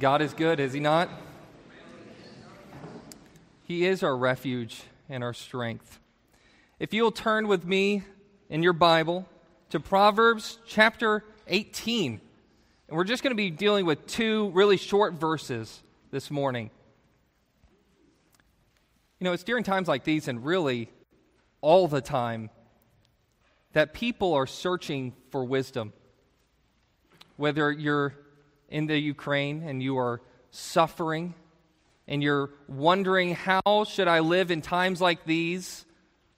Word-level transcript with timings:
God 0.00 0.22
is 0.22 0.34
good, 0.34 0.58
is 0.58 0.72
He 0.72 0.80
not? 0.80 1.08
He 3.62 3.86
is 3.86 4.02
our 4.02 4.16
refuge 4.16 4.82
and 5.08 5.22
our 5.22 5.32
strength. 5.32 6.00
If 6.80 6.92
you'll 6.92 7.12
turn 7.12 7.46
with 7.46 7.64
me 7.64 8.02
in 8.50 8.64
your 8.64 8.72
Bible 8.72 9.28
to 9.70 9.78
Proverbs 9.78 10.58
chapter 10.66 11.24
18, 11.46 12.20
and 12.88 12.96
we're 12.96 13.04
just 13.04 13.22
going 13.22 13.30
to 13.30 13.36
be 13.36 13.50
dealing 13.50 13.86
with 13.86 14.04
two 14.08 14.50
really 14.50 14.76
short 14.76 15.14
verses 15.14 15.82
this 16.10 16.28
morning. 16.28 16.70
You 19.20 19.26
know, 19.26 19.32
it's 19.32 19.44
during 19.44 19.62
times 19.62 19.86
like 19.86 20.02
these, 20.02 20.26
and 20.26 20.44
really 20.44 20.90
all 21.60 21.86
the 21.86 22.00
time, 22.00 22.50
that 23.74 23.94
people 23.94 24.34
are 24.34 24.46
searching 24.46 25.12
for 25.30 25.44
wisdom. 25.44 25.92
Whether 27.36 27.70
you're 27.70 28.14
in 28.74 28.86
the 28.86 28.98
Ukraine 28.98 29.62
and 29.62 29.80
you 29.80 29.98
are 29.98 30.20
suffering 30.50 31.32
and 32.08 32.24
you're 32.24 32.50
wondering 32.66 33.32
how 33.32 33.84
should 33.84 34.08
I 34.08 34.18
live 34.18 34.50
in 34.50 34.62
times 34.62 35.00
like 35.00 35.24
these 35.24 35.84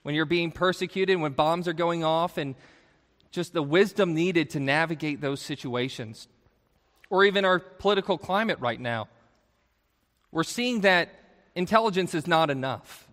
when 0.03 0.13
you're 0.13 0.25
being 0.25 0.51
persecuted, 0.51 1.19
when 1.19 1.31
bombs 1.31 1.67
are 1.67 1.73
going 1.73 2.03
off, 2.03 2.37
and 2.37 2.53
just 3.31 3.53
the 3.53 3.63
wisdom 3.63 4.13
needed 4.13 4.51
to 4.51 4.59
navigate 4.59 5.19
those 5.19 5.41
situations. 5.41 6.27
Or 7.09 7.25
even 7.25 7.43
our 7.43 7.57
political 7.57 8.19
climate 8.19 8.59
right 8.59 8.79
now. 8.79 9.09
We're 10.31 10.43
seeing 10.43 10.81
that 10.81 11.09
intelligence 11.55 12.13
is 12.13 12.27
not 12.27 12.51
enough. 12.51 13.09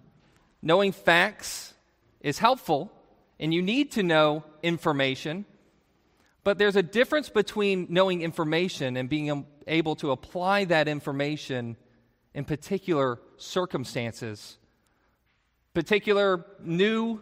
Knowing 0.61 0.93
facts 0.93 1.73
is 2.21 2.39
helpful, 2.39 2.93
and 3.41 3.55
you 3.55 3.63
need 3.63 3.93
to 3.93 4.03
know 4.03 4.45
information, 4.63 5.47
but 6.45 6.59
there's 6.59 6.77
a 6.77 6.83
difference 6.83 7.31
between 7.31 7.87
knowing 7.89 8.21
information 8.21 8.97
and 8.97 9.09
being 9.09 9.47
able 9.67 9.97
to 9.97 10.11
apply 10.11 10.67
that 10.67 10.87
information 10.87 11.77
in 12.35 12.45
particular 12.45 13.19
circumstances, 13.39 14.59
particular 15.73 16.45
new 16.61 17.21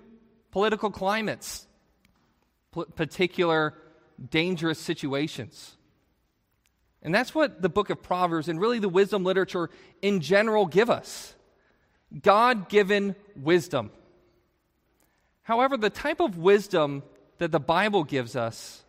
political 0.51 0.91
climates, 0.91 1.67
particular 2.97 3.75
dangerous 4.31 4.79
situations. 4.79 5.77
And 7.03 7.15
that's 7.15 7.35
what 7.35 7.63
the 7.63 7.69
book 7.69 7.91
of 7.91 8.03
Proverbs 8.03 8.49
and 8.49 8.61
really 8.61 8.79
the 8.79 8.89
wisdom 8.89 9.25
literature 9.25 9.71
in 10.03 10.21
general 10.21 10.67
give 10.67 10.91
us 10.91 11.35
God 12.21 12.69
given 12.69 13.17
wisdom. 13.37 13.91
However, 15.43 15.77
the 15.77 15.91
type 15.91 16.21
of 16.21 16.37
wisdom 16.37 17.03
that 17.39 17.51
the 17.51 17.61
Bible 17.61 18.05
gives 18.05 18.37
us 18.37 18.85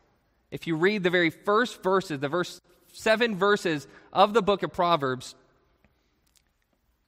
if 0.54 0.68
you 0.68 0.76
read 0.76 1.02
the 1.02 1.10
very 1.10 1.32
first 1.32 1.82
verses, 1.82 2.20
the 2.20 2.30
verse 2.30 2.62
seven 2.94 3.36
verses 3.36 3.88
of 4.14 4.36
the 4.36 4.42
book 4.44 4.62
of 4.62 4.72
Proverbs, 4.72 5.34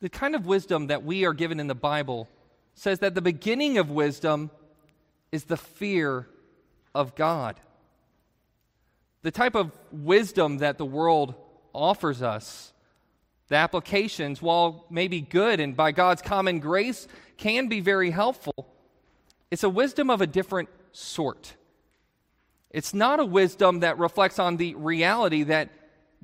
the 0.02 0.10
kind 0.10 0.34
of 0.34 0.48
wisdom 0.48 0.88
that 0.88 1.04
we 1.04 1.26
are 1.26 1.34
given 1.34 1.60
in 1.60 1.68
the 1.68 1.76
Bible 1.76 2.28
says 2.74 3.00
that 3.00 3.14
the 3.14 3.22
beginning 3.22 3.78
of 3.78 3.92
wisdom 3.92 4.50
is 5.32 5.44
the 5.44 5.58
fear 5.58 6.28
of 6.96 7.14
God. 7.14 7.60
The 9.22 9.30
type 9.30 9.54
of 9.54 9.72
wisdom 9.92 10.58
that 10.58 10.80
the 10.80 10.86
world 10.86 11.36
offers 11.72 12.24
us, 12.24 12.74
the 13.50 13.58
applications, 13.58 14.42
while 14.42 14.88
maybe 14.90 15.22
good 15.22 15.60
and 15.60 15.78
by 15.78 15.92
God's 15.92 16.24
common 16.24 16.60
grace, 16.60 17.08
can 17.38 17.68
be 17.68 17.80
very 17.80 18.10
helpful. 18.10 18.68
It's 19.52 19.64
a 19.64 19.70
wisdom 19.70 20.10
of 20.10 20.22
a 20.22 20.28
different 20.28 20.70
sort. 20.94 21.54
It's 22.76 22.94
not 22.94 23.22
a 23.22 23.26
wisdom 23.26 23.80
that 23.80 24.00
reflects 24.00 24.38
on 24.38 24.58
the 24.58 24.76
reality 24.76 25.44
that 25.44 25.70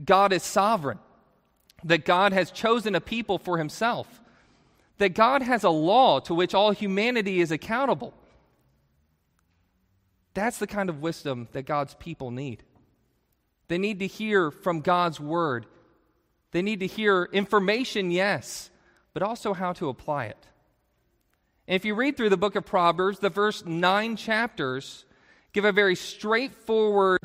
God 0.04 0.34
is 0.34 0.44
sovereign, 0.44 1.00
that 1.86 2.04
God 2.04 2.34
has 2.34 2.52
chosen 2.52 2.94
a 2.94 3.00
people 3.00 3.38
for 3.38 3.58
himself, 3.58 4.22
that 4.98 5.14
God 5.14 5.44
has 5.44 5.64
a 5.64 5.70
law 5.70 6.20
to 6.20 6.34
which 6.34 6.54
all 6.54 6.72
humanity 6.72 7.40
is 7.40 7.54
accountable. 7.54 8.14
That's 10.34 10.58
the 10.58 10.68
kind 10.68 10.90
of 10.90 11.02
wisdom 11.02 11.48
that 11.54 11.66
God's 11.66 11.94
people 11.94 12.32
need. 12.32 12.64
They 13.70 13.78
need 13.78 14.00
to 14.00 14.08
hear 14.08 14.52
from 14.52 14.82
God's 14.82 15.22
word. 15.22 15.68
They 16.52 16.62
need 16.62 16.82
to 16.82 16.88
hear 16.88 17.30
information, 17.32 18.12
yes, 18.12 18.70
but 19.14 19.24
also 19.24 19.54
how 19.54 19.72
to 19.72 19.88
apply 19.88 20.26
it. 20.26 20.48
And 21.66 21.78
if 21.78 21.86
you 21.86 21.96
read 21.96 22.18
through 22.18 22.32
the 22.32 22.36
book 22.36 22.58
of 22.58 22.66
Proverbs, 22.66 23.20
the 23.20 23.30
first 23.30 23.66
nine 23.66 24.18
chapters, 24.18 25.06
give 25.54 25.66
a 25.66 25.72
very 25.72 25.96
straightforward 25.96 27.20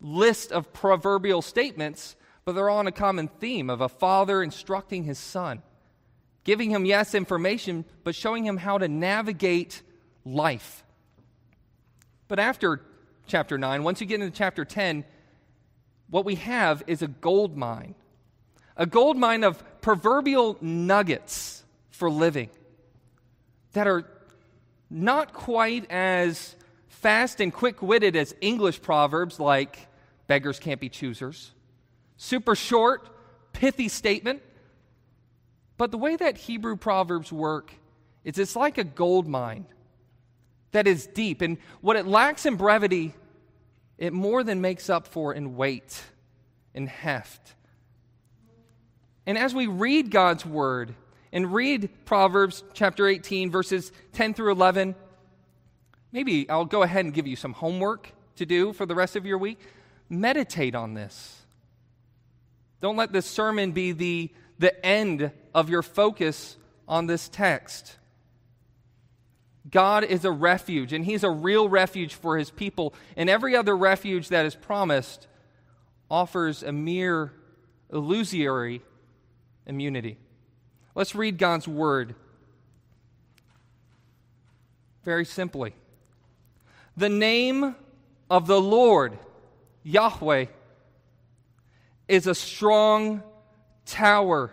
list 0.00 0.52
of 0.52 0.72
proverbial 0.72 1.42
statements, 1.42 2.16
but 2.44 2.54
they're 2.54 2.70
all 2.70 2.78
on 2.78 2.86
a 2.86 2.92
common 2.92 3.28
theme 3.28 3.70
of 3.70 3.80
a 3.80 3.88
father 3.88 4.42
instructing 4.42 5.04
his 5.04 5.18
son, 5.18 5.62
giving 6.44 6.70
him, 6.70 6.84
yes, 6.84 7.14
information, 7.14 7.84
but 8.04 8.14
showing 8.14 8.44
him 8.44 8.56
how 8.56 8.78
to 8.78 8.88
navigate 8.88 9.82
life. 10.24 10.84
But 12.28 12.38
after 12.38 12.82
chapter 13.26 13.58
9, 13.58 13.82
once 13.82 14.00
you 14.00 14.06
get 14.06 14.20
into 14.20 14.36
chapter 14.36 14.64
10, 14.64 15.04
what 16.08 16.24
we 16.24 16.36
have 16.36 16.82
is 16.86 17.02
a 17.02 17.08
gold 17.08 17.56
mine. 17.56 17.94
A 18.76 18.86
gold 18.86 19.16
mine 19.16 19.42
of 19.42 19.62
proverbial 19.80 20.58
nuggets 20.60 21.64
for 21.90 22.10
living 22.10 22.50
that 23.72 23.86
are 23.86 24.04
not 24.90 25.32
quite 25.32 25.90
as 25.90 26.54
fast 27.06 27.40
and 27.40 27.52
quick 27.52 27.82
witted 27.82 28.16
as 28.16 28.34
English 28.40 28.82
proverbs 28.82 29.38
like 29.38 29.86
beggars 30.26 30.58
can't 30.58 30.80
be 30.80 30.88
choosers. 30.88 31.52
Super 32.16 32.56
short, 32.56 33.08
pithy 33.52 33.86
statement. 33.86 34.42
But 35.76 35.92
the 35.92 35.98
way 35.98 36.16
that 36.16 36.36
Hebrew 36.36 36.74
proverbs 36.74 37.30
work 37.30 37.72
is 38.24 38.40
it's 38.40 38.56
like 38.56 38.76
a 38.76 38.82
gold 38.82 39.28
mine 39.28 39.66
that 40.72 40.88
is 40.88 41.06
deep. 41.06 41.42
And 41.42 41.58
what 41.80 41.94
it 41.94 42.08
lacks 42.08 42.44
in 42.44 42.56
brevity, 42.56 43.14
it 43.98 44.12
more 44.12 44.42
than 44.42 44.60
makes 44.60 44.90
up 44.90 45.06
for 45.06 45.32
in 45.32 45.54
weight 45.54 46.02
and 46.74 46.88
heft. 46.88 47.54
And 49.26 49.38
as 49.38 49.54
we 49.54 49.68
read 49.68 50.10
God's 50.10 50.44
word 50.44 50.92
and 51.32 51.54
read 51.54 51.88
Proverbs 52.04 52.64
chapter 52.74 53.06
18, 53.06 53.52
verses 53.52 53.92
10 54.14 54.34
through 54.34 54.50
11, 54.50 54.96
maybe 56.16 56.48
I'll 56.48 56.64
go 56.64 56.82
ahead 56.82 57.04
and 57.04 57.12
give 57.12 57.26
you 57.26 57.36
some 57.36 57.52
homework 57.52 58.10
to 58.36 58.46
do 58.46 58.72
for 58.72 58.86
the 58.86 58.94
rest 58.94 59.16
of 59.16 59.26
your 59.26 59.36
week. 59.36 59.60
Meditate 60.08 60.74
on 60.74 60.94
this. 60.94 61.42
Don't 62.80 62.96
let 62.96 63.12
this 63.12 63.26
sermon 63.26 63.72
be 63.72 63.92
the, 63.92 64.32
the 64.58 64.84
end 64.84 65.30
of 65.54 65.68
your 65.68 65.82
focus 65.82 66.56
on 66.88 67.06
this 67.06 67.28
text. 67.28 67.96
God 69.70 70.04
is 70.04 70.24
a 70.24 70.30
refuge, 70.30 70.94
and 70.94 71.04
He's 71.04 71.22
a 71.22 71.28
real 71.28 71.68
refuge 71.68 72.14
for 72.14 72.38
His 72.38 72.48
people. 72.48 72.94
And 73.14 73.28
every 73.28 73.54
other 73.54 73.76
refuge 73.76 74.30
that 74.30 74.46
is 74.46 74.54
promised 74.54 75.26
offers 76.10 76.62
a 76.62 76.72
mere 76.72 77.30
illusory 77.92 78.80
immunity. 79.66 80.16
Let's 80.94 81.14
read 81.14 81.36
God's 81.36 81.68
word 81.68 82.14
very 85.04 85.26
simply. 85.26 85.74
The 86.96 87.08
name 87.08 87.76
of 88.30 88.46
the 88.46 88.60
Lord, 88.60 89.18
Yahweh, 89.82 90.46
is 92.08 92.26
a 92.26 92.34
strong 92.34 93.22
tower. 93.84 94.52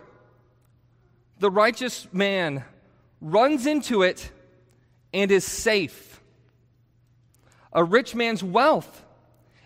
The 1.38 1.50
righteous 1.50 2.06
man 2.12 2.64
runs 3.20 3.66
into 3.66 4.02
it 4.02 4.30
and 5.12 5.30
is 5.30 5.44
safe. 5.44 6.20
A 7.72 7.82
rich 7.82 8.14
man's 8.14 8.42
wealth 8.42 9.04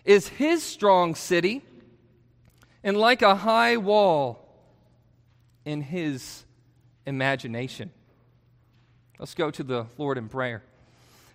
is 0.05 0.27
his 0.27 0.63
strong 0.63 1.15
city, 1.15 1.61
and 2.83 2.95
like 2.97 3.21
a 3.21 3.35
high 3.35 3.77
wall 3.77 4.47
in 5.65 5.81
his 5.81 6.45
imagination. 7.05 7.91
Let's 9.19 9.35
go 9.35 9.51
to 9.51 9.63
the 9.63 9.85
Lord 9.97 10.17
in 10.17 10.29
prayer. 10.29 10.63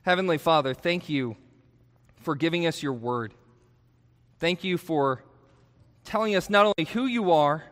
Heavenly 0.05 0.37
Father, 0.37 0.75
thank 0.75 1.09
you 1.09 1.35
for 2.17 2.35
giving 2.35 2.67
us 2.67 2.83
your 2.83 2.93
word. 2.93 3.33
Thank 4.39 4.63
you 4.63 4.77
for 4.77 5.25
telling 6.05 6.37
us 6.37 6.51
not 6.51 6.67
only 6.67 6.91
who 6.93 7.07
you 7.07 7.33
are, 7.33 7.65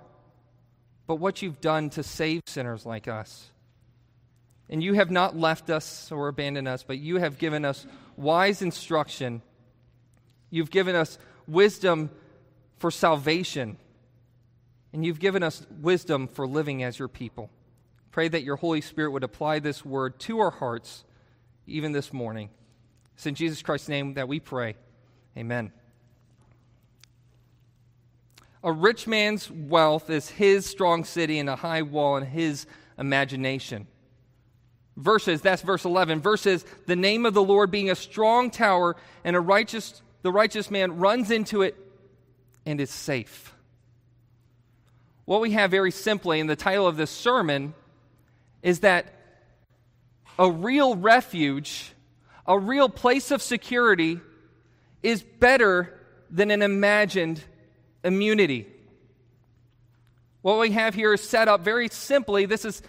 but 1.07 1.17
what 1.17 1.43
you've 1.43 1.61
done 1.61 1.91
to 1.91 2.03
save 2.03 2.41
sinners 2.47 2.87
like 2.87 3.07
us. 3.07 3.51
And 4.71 4.83
you 4.83 4.95
have 4.95 5.11
not 5.11 5.37
left 5.37 5.69
us 5.69 6.11
or 6.11 6.29
abandoned 6.29 6.67
us, 6.67 6.83
but 6.83 6.97
you 6.97 7.19
have 7.19 7.37
given 7.37 7.67
us 7.67 7.87
wise 8.17 8.63
instruction. 8.63 9.43
You've 10.49 10.71
given 10.71 10.97
us 10.97 11.19
wisdom 11.47 12.09
for 12.79 12.91
salvation. 12.91 13.77
And 14.95 15.05
you've 15.05 15.21
given 15.21 15.43
us 15.43 15.67
wisdom 15.83 16.29
for 16.29 16.47
living 16.47 16.83
as 16.83 16.99
your 16.99 17.09
people. 17.09 17.51
Pray 18.11 18.29
that 18.29 18.43
your 18.43 18.57
Holy 18.57 18.81
Spirit 18.81 19.11
would 19.11 19.23
apply 19.23 19.59
this 19.59 19.85
word 19.85 20.19
to 20.21 20.39
our 20.39 20.51
hearts 20.51 21.05
even 21.67 21.93
this 21.93 22.13
morning. 22.13 22.51
It's 23.15 23.27
in 23.27 23.35
Jesus 23.35 23.63
Christ's 23.63 23.89
name 23.89 24.15
that 24.15 24.29
we 24.29 24.41
pray. 24.41 24.77
Amen. 25.37 25.73
A 28.65 28.73
rich 28.73 29.07
man's 29.07 29.51
wealth 29.51 30.09
is 30.09 30.29
his 30.29 30.67
strong 30.67 31.05
city 31.05 31.39
and 31.39 31.49
a 31.49 31.57
high 31.57 31.83
wall 31.83 32.17
in 32.17 32.27
his 32.27 32.67
imagination. 32.99 33.87
Verses, 34.97 35.41
that's 35.41 35.63
verse 35.63 35.85
11. 35.85 36.21
Verses, 36.21 36.65
the 36.87 36.97
name 36.97 37.27
of 37.27 37.35
the 37.35 37.43
Lord 37.43 37.71
being 37.71 37.91
a 37.91 37.97
strong 37.97 38.51
tower, 38.51 38.97
and 39.25 39.35
a 39.35 39.41
righteous, 39.41 40.03
the 40.23 40.31
righteous 40.31 40.71
man 40.71 40.99
runs 40.99 41.31
into 41.31 41.63
it 41.63 41.77
and 42.67 42.81
is 42.81 42.91
safe. 42.91 43.55
What 45.25 45.41
we 45.41 45.53
have 45.53 45.71
very 45.71 45.91
simply 45.91 46.41
in 46.41 46.47
the 46.47 46.57
title 46.57 46.87
of 46.87 46.97
this 46.97 47.11
sermon 47.11 47.75
is 48.63 48.81
that 48.81 49.15
a 50.43 50.51
real 50.51 50.97
refuge, 50.97 51.93
a 52.49 52.59
real 52.59 52.89
place 52.89 53.31
of 53.31 53.41
security, 53.41 54.19
is 55.01 55.23
better 55.23 55.97
than 56.31 56.51
an 56.51 56.63
imagined 56.63 57.41
immunity. 58.03 58.67
What 60.41 60.59
we 60.59 60.73
have 60.73 60.97
here 60.97 61.13
is 61.13 61.21
set 61.21 61.47
up 61.47 61.61
very 61.61 61.89
simply. 61.89 62.47
This 62.47 62.65
is 62.65 62.83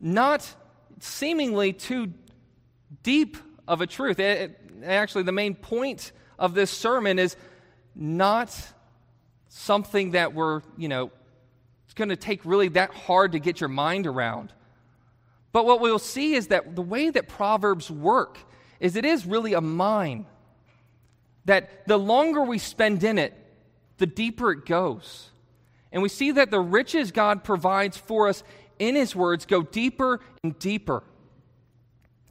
not 0.00 0.48
seemingly 1.00 1.72
too 1.72 2.12
deep 3.02 3.38
of 3.66 3.80
a 3.80 3.88
truth. 3.88 4.20
It, 4.20 4.40
it, 4.40 4.84
actually, 4.84 5.24
the 5.24 5.32
main 5.32 5.56
point 5.56 6.12
of 6.38 6.54
this 6.54 6.70
sermon 6.70 7.18
is 7.18 7.34
not 7.96 8.56
something 9.48 10.12
that 10.12 10.32
we're, 10.32 10.62
you 10.78 10.86
know, 10.86 11.10
it's 11.86 11.94
going 11.94 12.10
to 12.10 12.16
take 12.16 12.44
really 12.44 12.68
that 12.68 12.94
hard 12.94 13.32
to 13.32 13.40
get 13.40 13.60
your 13.60 13.68
mind 13.68 14.06
around. 14.06 14.52
But 15.54 15.66
what 15.66 15.80
we'll 15.80 16.00
see 16.00 16.34
is 16.34 16.48
that 16.48 16.74
the 16.74 16.82
way 16.82 17.10
that 17.10 17.28
Proverbs 17.28 17.88
work 17.88 18.38
is 18.80 18.96
it 18.96 19.04
is 19.04 19.24
really 19.24 19.54
a 19.54 19.60
mine. 19.60 20.26
That 21.44 21.86
the 21.86 21.96
longer 21.96 22.42
we 22.42 22.58
spend 22.58 23.04
in 23.04 23.18
it, 23.18 23.32
the 23.98 24.06
deeper 24.06 24.50
it 24.50 24.66
goes. 24.66 25.30
And 25.92 26.02
we 26.02 26.08
see 26.08 26.32
that 26.32 26.50
the 26.50 26.58
riches 26.58 27.12
God 27.12 27.44
provides 27.44 27.96
for 27.96 28.26
us 28.26 28.42
in 28.80 28.96
His 28.96 29.14
words 29.14 29.46
go 29.46 29.62
deeper 29.62 30.18
and 30.42 30.58
deeper. 30.58 31.04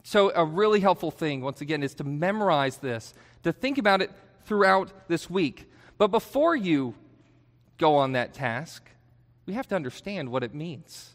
So, 0.02 0.30
a 0.34 0.44
really 0.44 0.80
helpful 0.80 1.10
thing, 1.10 1.40
once 1.40 1.62
again, 1.62 1.82
is 1.82 1.94
to 1.94 2.04
memorize 2.04 2.76
this, 2.76 3.14
to 3.42 3.54
think 3.54 3.78
about 3.78 4.02
it 4.02 4.10
throughout 4.44 4.92
this 5.08 5.30
week. 5.30 5.72
But 5.96 6.08
before 6.08 6.54
you 6.54 6.94
go 7.78 7.96
on 7.96 8.12
that 8.12 8.34
task, 8.34 8.86
we 9.46 9.54
have 9.54 9.66
to 9.68 9.76
understand 9.76 10.28
what 10.28 10.42
it 10.42 10.54
means. 10.54 11.14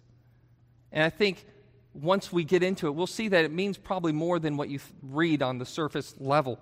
And 0.92 1.04
I 1.04 1.12
think 1.12 1.46
once 1.94 2.32
we 2.32 2.44
get 2.44 2.64
into 2.64 2.88
it, 2.88 2.92
we'll 2.92 3.08
see 3.08 3.28
that 3.28 3.46
it 3.46 3.52
means 3.52 3.78
probably 3.78 4.12
more 4.12 4.40
than 4.40 4.58
what 4.58 4.70
you 4.70 4.80
read 5.02 5.42
on 5.42 5.58
the 5.58 5.66
surface 5.66 6.14
level. 6.20 6.60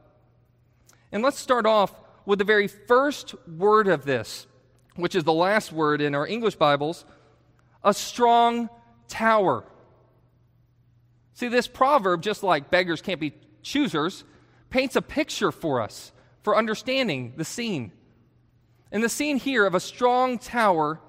And 1.12 1.24
let's 1.24 1.40
start 1.40 1.66
off 1.66 1.94
with 2.26 2.40
the 2.40 2.46
very 2.46 2.68
first 2.68 3.36
word 3.48 3.88
of 3.88 4.06
this, 4.06 4.48
which 4.96 5.16
is 5.16 5.24
the 5.24 5.34
last 5.34 5.72
word 5.72 6.02
in 6.02 6.16
our 6.16 6.28
English 6.28 6.56
Bibles 6.56 7.06
a 7.84 7.94
strong 7.94 8.70
tower. 9.08 9.64
See, 11.34 11.48
this 11.48 11.68
proverb, 11.68 12.22
just 12.22 12.44
like 12.44 12.70
beggars 12.70 13.02
can't 13.02 13.20
be 13.20 13.34
choosers, 13.62 14.24
paints 14.70 14.96
a 14.96 15.02
picture 15.02 15.52
for 15.52 15.82
us 15.82 16.12
for 16.42 16.58
understanding 16.58 17.34
the 17.38 17.46
scene. 17.46 17.92
And 18.92 19.04
the 19.04 19.10
scene 19.10 19.38
here 19.38 19.66
of 19.66 19.76
a 19.76 19.80
strong 19.80 20.40
tower 20.40 21.00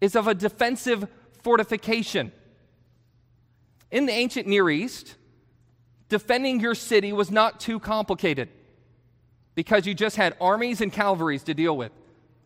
is 0.00 0.14
of 0.16 0.28
a 0.28 0.34
defensive 0.34 1.08
fortification. 1.42 2.32
In 3.94 4.06
the 4.06 4.12
ancient 4.12 4.48
Near 4.48 4.68
East, 4.68 5.14
defending 6.08 6.58
your 6.58 6.74
city 6.74 7.12
was 7.12 7.30
not 7.30 7.60
too 7.60 7.78
complicated 7.78 8.48
because 9.54 9.86
you 9.86 9.94
just 9.94 10.16
had 10.16 10.34
armies 10.40 10.80
and 10.80 10.92
cavalries 10.92 11.44
to 11.44 11.54
deal 11.54 11.76
with 11.76 11.92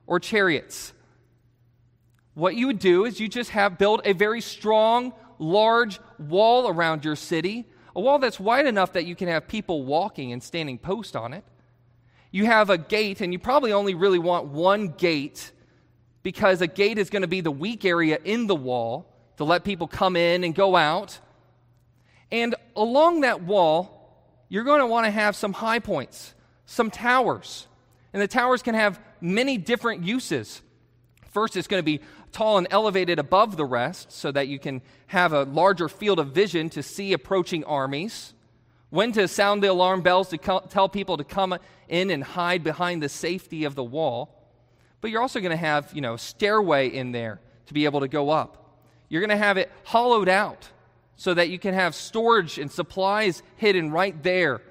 or 0.06 0.20
chariots. 0.20 0.92
What 2.34 2.54
you 2.54 2.66
would 2.66 2.78
do 2.78 3.06
is 3.06 3.18
you 3.18 3.28
just 3.28 3.48
have 3.48 3.78
build 3.78 4.02
a 4.04 4.12
very 4.12 4.42
strong, 4.42 5.14
large 5.38 5.98
wall 6.18 6.68
around 6.68 7.06
your 7.06 7.16
city, 7.16 7.64
a 7.96 8.00
wall 8.02 8.18
that's 8.18 8.38
wide 8.38 8.66
enough 8.66 8.92
that 8.92 9.06
you 9.06 9.16
can 9.16 9.28
have 9.28 9.48
people 9.48 9.84
walking 9.84 10.32
and 10.32 10.42
standing 10.42 10.76
post 10.76 11.16
on 11.16 11.32
it. 11.32 11.44
You 12.30 12.44
have 12.44 12.68
a 12.68 12.76
gate, 12.76 13.22
and 13.22 13.32
you 13.32 13.38
probably 13.38 13.72
only 13.72 13.94
really 13.94 14.18
want 14.18 14.48
one 14.48 14.88
gate 14.88 15.50
because 16.22 16.60
a 16.60 16.66
gate 16.66 16.98
is 16.98 17.08
going 17.08 17.22
to 17.22 17.26
be 17.26 17.40
the 17.40 17.50
weak 17.50 17.86
area 17.86 18.18
in 18.22 18.48
the 18.48 18.54
wall 18.54 19.10
to 19.38 19.44
let 19.44 19.64
people 19.64 19.88
come 19.88 20.14
in 20.14 20.44
and 20.44 20.54
go 20.54 20.76
out. 20.76 21.20
And 22.30 22.54
along 22.76 23.22
that 23.22 23.42
wall, 23.42 23.98
you're 24.48 24.64
going 24.64 24.80
to 24.80 24.86
want 24.86 25.06
to 25.06 25.10
have 25.10 25.36
some 25.36 25.52
high 25.52 25.78
points, 25.78 26.34
some 26.66 26.90
towers. 26.90 27.66
And 28.12 28.22
the 28.22 28.28
towers 28.28 28.62
can 28.62 28.74
have 28.74 29.00
many 29.20 29.58
different 29.58 30.04
uses. 30.04 30.62
First, 31.30 31.56
it's 31.56 31.68
going 31.68 31.80
to 31.80 31.84
be 31.84 32.00
tall 32.32 32.58
and 32.58 32.66
elevated 32.70 33.18
above 33.18 33.56
the 33.56 33.64
rest 33.64 34.12
so 34.12 34.30
that 34.32 34.48
you 34.48 34.58
can 34.58 34.82
have 35.08 35.32
a 35.32 35.44
larger 35.44 35.88
field 35.88 36.18
of 36.18 36.28
vision 36.28 36.68
to 36.70 36.82
see 36.82 37.12
approaching 37.12 37.64
armies. 37.64 38.34
When 38.90 39.12
to 39.12 39.28
sound 39.28 39.62
the 39.62 39.68
alarm 39.68 40.00
bells 40.02 40.28
to 40.30 40.38
co- 40.38 40.64
tell 40.68 40.88
people 40.88 41.18
to 41.18 41.24
come 41.24 41.58
in 41.88 42.10
and 42.10 42.24
hide 42.24 42.64
behind 42.64 43.02
the 43.02 43.08
safety 43.08 43.64
of 43.64 43.74
the 43.74 43.84
wall. 43.84 44.34
But 45.00 45.10
you're 45.10 45.20
also 45.20 45.40
going 45.40 45.50
to 45.50 45.56
have, 45.56 45.92
you 45.94 46.00
know, 46.00 46.16
stairway 46.16 46.88
in 46.88 47.12
there 47.12 47.40
to 47.66 47.74
be 47.74 47.84
able 47.84 48.00
to 48.00 48.08
go 48.08 48.30
up. 48.30 48.80
You're 49.08 49.20
going 49.20 49.30
to 49.30 49.36
have 49.36 49.58
it 49.58 49.70
hollowed 49.84 50.28
out 50.28 50.68
so 51.18 51.34
that 51.34 51.50
you 51.50 51.58
can 51.58 51.74
have 51.74 51.96
storage 51.96 52.58
and 52.58 52.70
supplies 52.70 53.42
hidden 53.56 53.90
right 53.90 54.22
there, 54.22 54.62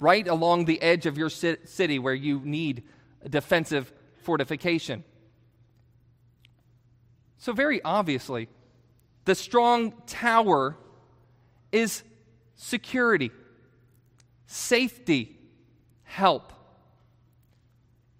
right 0.00 0.26
along 0.26 0.64
the 0.64 0.80
edge 0.80 1.04
of 1.04 1.18
your 1.18 1.28
city 1.28 1.98
where 1.98 2.14
you 2.14 2.40
need 2.42 2.82
defensive 3.28 3.92
fortification. 4.22 5.04
So, 7.36 7.52
very 7.52 7.82
obviously, 7.82 8.48
the 9.26 9.34
strong 9.34 9.92
tower 10.06 10.78
is 11.70 12.02
security, 12.56 13.30
safety, 14.46 15.36
help. 16.04 16.50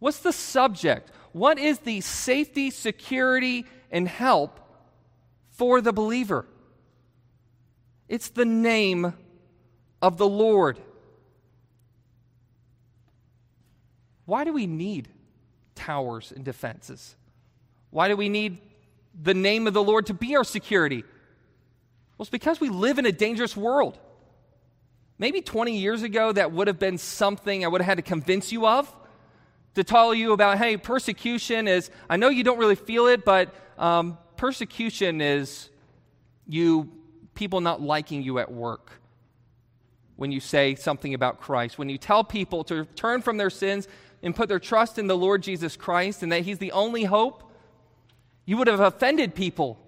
What's 0.01 0.19
the 0.19 0.35
subject? 0.35 1.11
What 1.33 1.59
is 1.59 1.79
the 1.79 2.03
safety, 2.03 2.71
security, 2.71 3.65
and 3.91 4.07
help 4.07 4.61
for 5.49 5.81
the 5.81 5.95
believer? 5.95 6.45
It's 8.11 8.31
the 8.31 8.45
name 8.45 9.15
of 10.03 10.19
the 10.19 10.27
Lord. 10.27 10.81
Why 14.27 14.43
do 14.43 14.53
we 14.53 14.67
need 14.67 15.09
towers 15.77 16.33
and 16.35 16.45
defenses? 16.45 17.15
Why 17.91 18.09
do 18.09 18.17
we 18.17 18.29
need 18.29 18.59
the 19.23 19.33
name 19.33 19.69
of 19.69 19.75
the 19.75 19.83
Lord 19.83 20.07
to 20.07 20.15
be 20.15 20.35
our 20.35 20.43
security? 20.43 21.05
Well, 22.19 22.25
it's 22.25 22.31
because 22.31 22.61
we 22.61 22.69
live 22.69 22.99
in 22.99 23.07
a 23.07 23.13
dangerous 23.13 23.57
world. 23.57 23.97
Maybe 25.17 25.41
20 25.41 25.79
years 25.79 26.03
ago, 26.03 26.33
that 26.33 26.51
would 26.51 26.67
have 26.67 26.81
been 26.81 26.99
something 26.99 27.65
I 27.65 27.69
would 27.69 27.81
have 27.81 27.87
had 27.87 27.99
to 27.99 28.03
convince 28.03 28.51
you 28.51 28.67
of 28.67 28.93
to 29.77 29.85
tell 29.85 30.13
you 30.13 30.33
about, 30.33 30.59
hey, 30.59 30.77
persecution 30.77 31.69
is, 31.69 31.93
I 32.09 32.17
know 32.17 32.29
you 32.29 32.43
don't 32.43 32.59
really 32.59 32.75
feel 32.75 33.07
it, 33.07 33.25
but 33.25 33.55
um, 33.79 34.19
persecution 34.37 35.21
is 35.21 35.71
you, 36.49 36.91
people 37.35 37.61
not 37.61 37.81
liking 37.81 38.23
you 38.23 38.39
at 38.39 38.51
work 38.51 38.93
when 40.17 40.31
you 40.33 40.41
say 40.41 40.75
something 40.75 41.15
about 41.15 41.41
Christ. 41.41 41.79
When 41.79 41.89
you 41.89 41.97
tell 41.97 42.25
people 42.25 42.63
to 42.65 42.85
turn 42.85 43.23
from 43.23 43.39
their 43.39 43.51
sins 43.51 43.89
and 44.23 44.37
put 44.37 44.49
their 44.49 44.59
trust 44.59 44.99
in 44.99 45.07
the 45.07 45.17
Lord 45.17 45.43
Jesus 45.43 45.77
Christ 45.77 46.23
and 46.23 46.31
that 46.33 46.43
He's 46.43 46.59
the 46.59 46.73
only 46.73 47.05
hope, 47.05 47.51
you 48.45 48.57
would 48.59 48.67
have 48.67 48.81
offended 48.81 49.35
people. 49.35 49.79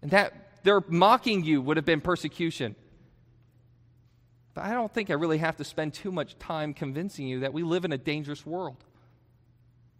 And 0.00 0.12
that 0.12 0.32
their 0.62 0.80
mocking 0.88 1.44
you 1.44 1.60
would 1.60 1.76
have 1.76 1.84
been 1.84 2.00
persecution. 2.00 2.74
But 4.54 4.64
I 4.64 4.72
don't 4.72 4.92
think 4.92 5.10
I 5.10 5.14
really 5.14 5.38
have 5.38 5.56
to 5.58 5.64
spend 5.64 5.94
too 5.94 6.10
much 6.10 6.38
time 6.38 6.74
convincing 6.74 7.26
you 7.26 7.40
that 7.40 7.52
we 7.52 7.62
live 7.62 7.84
in 7.84 7.92
a 7.92 7.98
dangerous 7.98 8.44
world. 8.44 8.82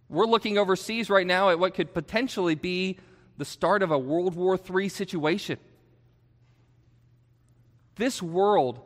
We're 0.08 0.26
looking 0.26 0.58
overseas 0.58 1.08
right 1.08 1.26
now 1.26 1.50
at 1.50 1.58
what 1.58 1.74
could 1.74 1.94
potentially 1.94 2.54
be 2.56 2.98
the 3.36 3.44
start 3.44 3.82
of 3.82 3.90
a 3.90 3.98
World 3.98 4.34
War 4.34 4.58
III 4.58 4.88
situation. 4.88 5.58
This 8.00 8.22
world 8.22 8.80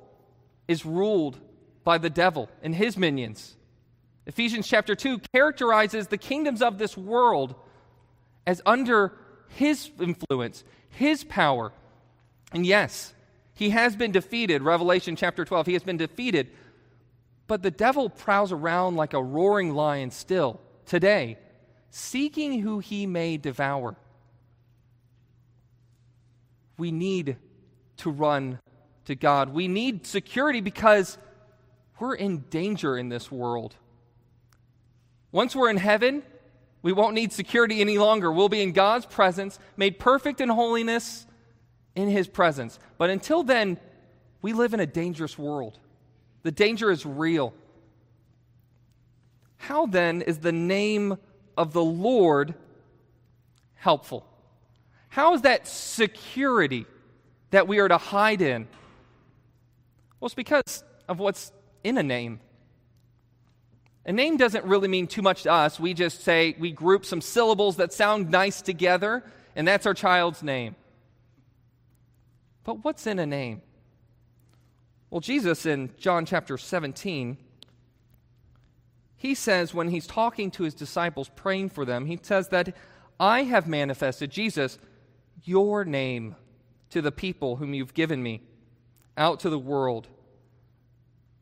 is 0.66 0.84
ruled 0.84 1.38
by 1.84 1.98
the 1.98 2.10
devil 2.10 2.48
and 2.64 2.74
his 2.74 2.96
minions. 2.96 3.54
Ephesians 4.26 4.66
chapter 4.66 4.96
2 4.96 5.20
characterizes 5.32 6.08
the 6.08 6.18
kingdoms 6.18 6.60
of 6.60 6.78
this 6.78 6.96
world 6.96 7.54
as 8.44 8.60
under 8.66 9.12
his 9.50 9.88
influence, 10.00 10.64
his 10.90 11.22
power. 11.22 11.70
And 12.50 12.66
yes, 12.66 13.14
he 13.54 13.70
has 13.70 13.94
been 13.94 14.10
defeated. 14.10 14.62
Revelation 14.62 15.14
chapter 15.14 15.44
12, 15.44 15.66
he 15.66 15.72
has 15.74 15.84
been 15.84 15.96
defeated. 15.96 16.50
But 17.46 17.62
the 17.62 17.70
devil 17.70 18.10
prowls 18.10 18.50
around 18.50 18.96
like 18.96 19.14
a 19.14 19.22
roaring 19.22 19.74
lion 19.74 20.10
still 20.10 20.60
today, 20.86 21.38
seeking 21.88 22.62
who 22.62 22.80
he 22.80 23.06
may 23.06 23.36
devour. 23.36 23.94
We 26.76 26.90
need 26.90 27.36
to 27.98 28.10
run 28.10 28.58
to 29.06 29.14
God. 29.14 29.50
We 29.50 29.68
need 29.68 30.06
security 30.06 30.60
because 30.60 31.18
we're 32.00 32.14
in 32.14 32.38
danger 32.50 32.96
in 32.96 33.08
this 33.08 33.30
world. 33.30 33.76
Once 35.32 35.54
we're 35.54 35.70
in 35.70 35.76
heaven, 35.76 36.22
We 36.84 36.92
won't 36.92 37.14
need 37.14 37.32
security 37.32 37.80
any 37.80 37.96
longer. 37.96 38.30
We'll 38.30 38.50
be 38.50 38.60
in 38.60 38.72
God's 38.72 39.06
presence, 39.06 39.58
made 39.74 39.98
perfect 39.98 40.42
in 40.42 40.50
holiness 40.50 41.26
in 41.94 42.10
His 42.10 42.28
presence. 42.28 42.78
But 42.98 43.08
until 43.08 43.42
then, 43.42 43.78
we 44.42 44.52
live 44.52 44.74
in 44.74 44.80
a 44.80 44.86
dangerous 44.86 45.38
world. 45.38 45.78
The 46.42 46.52
danger 46.52 46.90
is 46.90 47.06
real. 47.06 47.54
How 49.56 49.86
then 49.86 50.20
is 50.20 50.40
the 50.40 50.52
name 50.52 51.16
of 51.56 51.72
the 51.72 51.82
Lord 51.82 52.52
helpful? 53.76 54.26
How 55.08 55.32
is 55.32 55.40
that 55.40 55.66
security 55.66 56.84
that 57.50 57.66
we 57.66 57.78
are 57.78 57.88
to 57.88 57.96
hide 57.96 58.42
in? 58.42 58.68
Well, 60.24 60.28
it's 60.28 60.34
because 60.34 60.82
of 61.06 61.18
what's 61.18 61.52
in 61.82 61.98
a 61.98 62.02
name. 62.02 62.40
A 64.06 64.12
name 64.14 64.38
doesn't 64.38 64.64
really 64.64 64.88
mean 64.88 65.06
too 65.06 65.20
much 65.20 65.42
to 65.42 65.52
us. 65.52 65.78
We 65.78 65.92
just 65.92 66.22
say, 66.22 66.56
we 66.58 66.72
group 66.72 67.04
some 67.04 67.20
syllables 67.20 67.76
that 67.76 67.92
sound 67.92 68.30
nice 68.30 68.62
together, 68.62 69.22
and 69.54 69.68
that's 69.68 69.84
our 69.84 69.92
child's 69.92 70.42
name. 70.42 70.76
But 72.62 72.82
what's 72.86 73.06
in 73.06 73.18
a 73.18 73.26
name? 73.26 73.60
Well, 75.10 75.20
Jesus 75.20 75.66
in 75.66 75.90
John 75.98 76.24
chapter 76.24 76.56
17, 76.56 77.36
he 79.16 79.34
says 79.34 79.74
when 79.74 79.90
he's 79.90 80.06
talking 80.06 80.50
to 80.52 80.62
his 80.62 80.72
disciples, 80.72 81.30
praying 81.36 81.68
for 81.68 81.84
them, 81.84 82.06
he 82.06 82.18
says 82.22 82.48
that 82.48 82.74
I 83.20 83.42
have 83.42 83.68
manifested, 83.68 84.30
Jesus, 84.30 84.78
your 85.42 85.84
name 85.84 86.34
to 86.88 87.02
the 87.02 87.12
people 87.12 87.56
whom 87.56 87.74
you've 87.74 87.92
given 87.92 88.22
me, 88.22 88.40
out 89.18 89.40
to 89.40 89.50
the 89.50 89.58
world. 89.58 90.08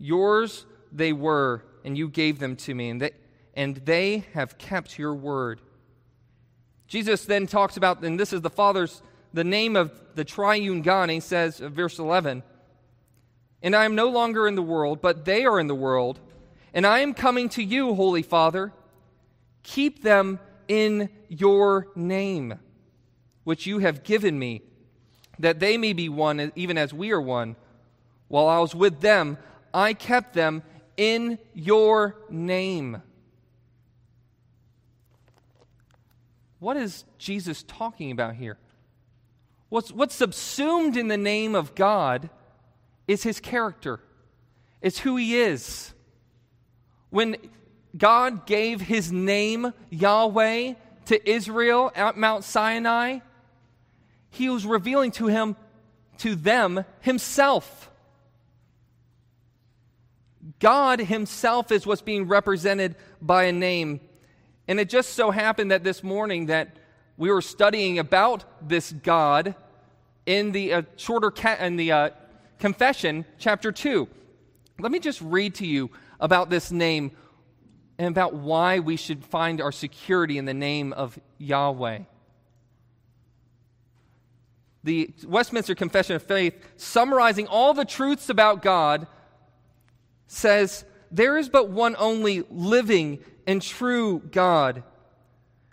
Yours 0.03 0.67
they 0.91 1.13
were 1.13 1.63
and 1.85 1.97
you 1.97 2.09
gave 2.09 2.41
them 2.41 2.57
to 2.57 2.75
me, 2.75 2.91
and 2.91 3.01
they, 3.01 3.11
and 3.55 3.77
they 3.77 4.25
have 4.35 4.59
kept 4.59 4.99
your 4.99 5.15
word. 5.15 5.61
Jesus 6.89 7.25
then 7.25 7.47
talks 7.47 7.77
about, 7.77 8.03
and 8.03 8.19
this 8.19 8.33
is 8.33 8.41
the 8.41 8.51
Father's, 8.51 9.01
the 9.33 9.45
name 9.45 9.77
of 9.77 9.93
the 10.17 10.25
triune 10.25 10.83
God, 10.83 11.09
he 11.09 11.21
says, 11.21 11.61
uh, 11.61 11.69
verse 11.69 12.01
11, 12.01 12.43
And 13.63 13.77
I 13.77 13.85
am 13.85 13.95
no 13.95 14.09
longer 14.11 14.49
in 14.49 14.57
the 14.57 14.63
world, 14.63 15.01
but 15.01 15.25
they 15.25 15.45
are 15.45 15.61
in 15.61 15.69
the 15.69 15.75
world, 15.75 16.19
and 16.75 16.85
I 16.85 16.99
am 16.99 17.15
coming 17.15 17.49
to 17.51 17.63
you, 17.63 17.95
Holy 17.95 18.23
Father. 18.23 18.73
Keep 19.63 20.03
them 20.03 20.41
in 20.67 21.11
your 21.29 21.89
name, 21.95 22.59
which 23.45 23.67
you 23.67 23.79
have 23.79 24.03
given 24.03 24.37
me, 24.37 24.63
that 25.39 25.61
they 25.61 25.77
may 25.77 25.93
be 25.93 26.09
one, 26.09 26.51
even 26.57 26.77
as 26.77 26.93
we 26.93 27.13
are 27.13 27.21
one. 27.21 27.55
While 28.29 28.49
I 28.49 28.59
was 28.59 28.75
with 28.75 29.01
them, 29.01 29.39
I 29.75 29.95
kept 29.95 30.35
them 30.35 30.63
in 30.97 31.39
your 31.55 32.17
name. 32.29 33.03
What 36.59 36.77
is 36.77 37.05
Jesus 37.19 37.65
talking 37.65 38.11
about 38.13 38.37
here? 38.37 38.59
What's, 39.69 39.91
what's 39.91 40.15
subsumed 40.15 40.97
in 40.97 41.09
the 41.09 41.17
name 41.17 41.55
of 41.55 41.75
God 41.75 42.31
is 43.09 43.23
his 43.23 43.41
character, 43.41 44.01
it's 44.81 44.99
who 44.99 45.17
he 45.17 45.37
is. 45.37 45.93
When 47.11 47.37
God 47.97 48.47
gave 48.47 48.81
his 48.81 49.13
name, 49.13 49.73
Yahweh, 49.91 50.75
to 51.07 51.31
Israel 51.31 51.93
at 51.95 52.17
Mount 52.17 52.45
Sinai, 52.45 53.19
he 54.31 54.49
was 54.49 54.65
revealing 54.65 55.11
to 55.13 55.27
him 55.27 55.57
to 56.19 56.35
them 56.35 56.85
himself. 57.01 57.91
God 60.59 61.01
Himself 61.01 61.71
is 61.71 61.87
what's 61.87 62.03
being 62.03 62.27
represented 62.29 62.97
by 63.21 63.45
a 63.45 63.53
name. 63.53 64.01
And 64.67 64.81
it 64.81 64.89
just 64.89 65.15
so 65.15 65.31
happened 65.31 65.71
that 65.71 65.85
this 65.85 66.03
morning 66.03 66.47
that 66.47 66.77
we 67.17 67.31
were 67.31 67.43
studying 67.43 67.99
about 67.99 68.45
this 68.67 68.93
God 68.93 69.55
in 70.27 70.53
the 70.53 70.73
uh, 70.73 70.83
shorter 70.97 71.31
ca- 71.31 71.59
in 71.61 71.77
the 71.77 71.93
uh, 71.93 72.11
confession, 72.59 73.25
chapter 73.39 73.73
two. 73.73 74.09
Let 74.79 74.91
me 74.91 74.99
just 74.99 75.21
read 75.21 75.57
to 75.57 75.67
you 75.67 75.91
about 76.19 76.51
this 76.51 76.71
name 76.71 77.13
and 77.99 78.09
about 78.09 78.35
why 78.35 78.79
we 78.81 78.97
should 78.97 79.25
find 79.25 79.61
our 79.61 79.73
security 79.73 80.39
in 80.39 80.45
the 80.45 80.55
name 80.55 80.93
of 80.93 81.19
Yahweh. 81.39 82.01
The 84.85 85.11
Westminster 85.25 85.75
Confession 85.77 86.17
of 86.17 86.23
Faith, 86.23 86.55
summarizing 86.77 87.47
all 87.47 87.75
the 87.75 87.85
truths 87.85 88.29
about 88.29 88.63
God 88.63 89.07
says, 90.33 90.85
There 91.11 91.37
is 91.37 91.49
but 91.49 91.69
one 91.69 91.95
only 91.99 92.43
living 92.51 93.19
and 93.47 93.61
true 93.61 94.21
God, 94.31 94.83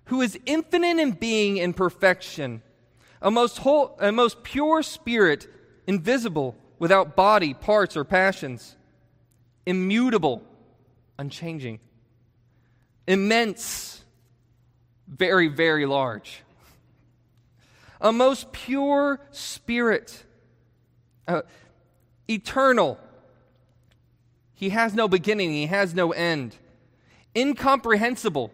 who 0.05 0.21
is 0.21 0.37
infinite 0.45 0.99
in 0.99 1.11
being 1.11 1.59
and 1.59 1.75
perfection, 1.75 2.61
a 3.21 3.31
most, 3.31 3.59
whole, 3.59 3.97
a 3.99 4.11
most 4.11 4.43
pure 4.43 4.83
spirit, 4.83 5.47
invisible, 5.87 6.55
without 6.77 7.15
body, 7.15 7.53
parts, 7.53 7.95
or 7.95 8.03
passions, 8.03 8.75
immutable, 9.65 10.43
unchanging, 11.17 11.79
immense, 13.07 14.03
very, 15.07 15.47
very 15.47 15.85
large, 15.85 16.43
a 18.01 18.11
most 18.11 18.51
pure 18.51 19.19
spirit, 19.31 20.25
uh, 21.27 21.41
eternal 22.29 22.97
he 24.59 24.71
has 24.71 24.93
no 24.93 25.07
beginning, 25.07 25.51
he 25.51 25.67
has 25.67 25.95
no 25.95 26.11
end. 26.11 26.53
Incomprehensible. 27.33 28.51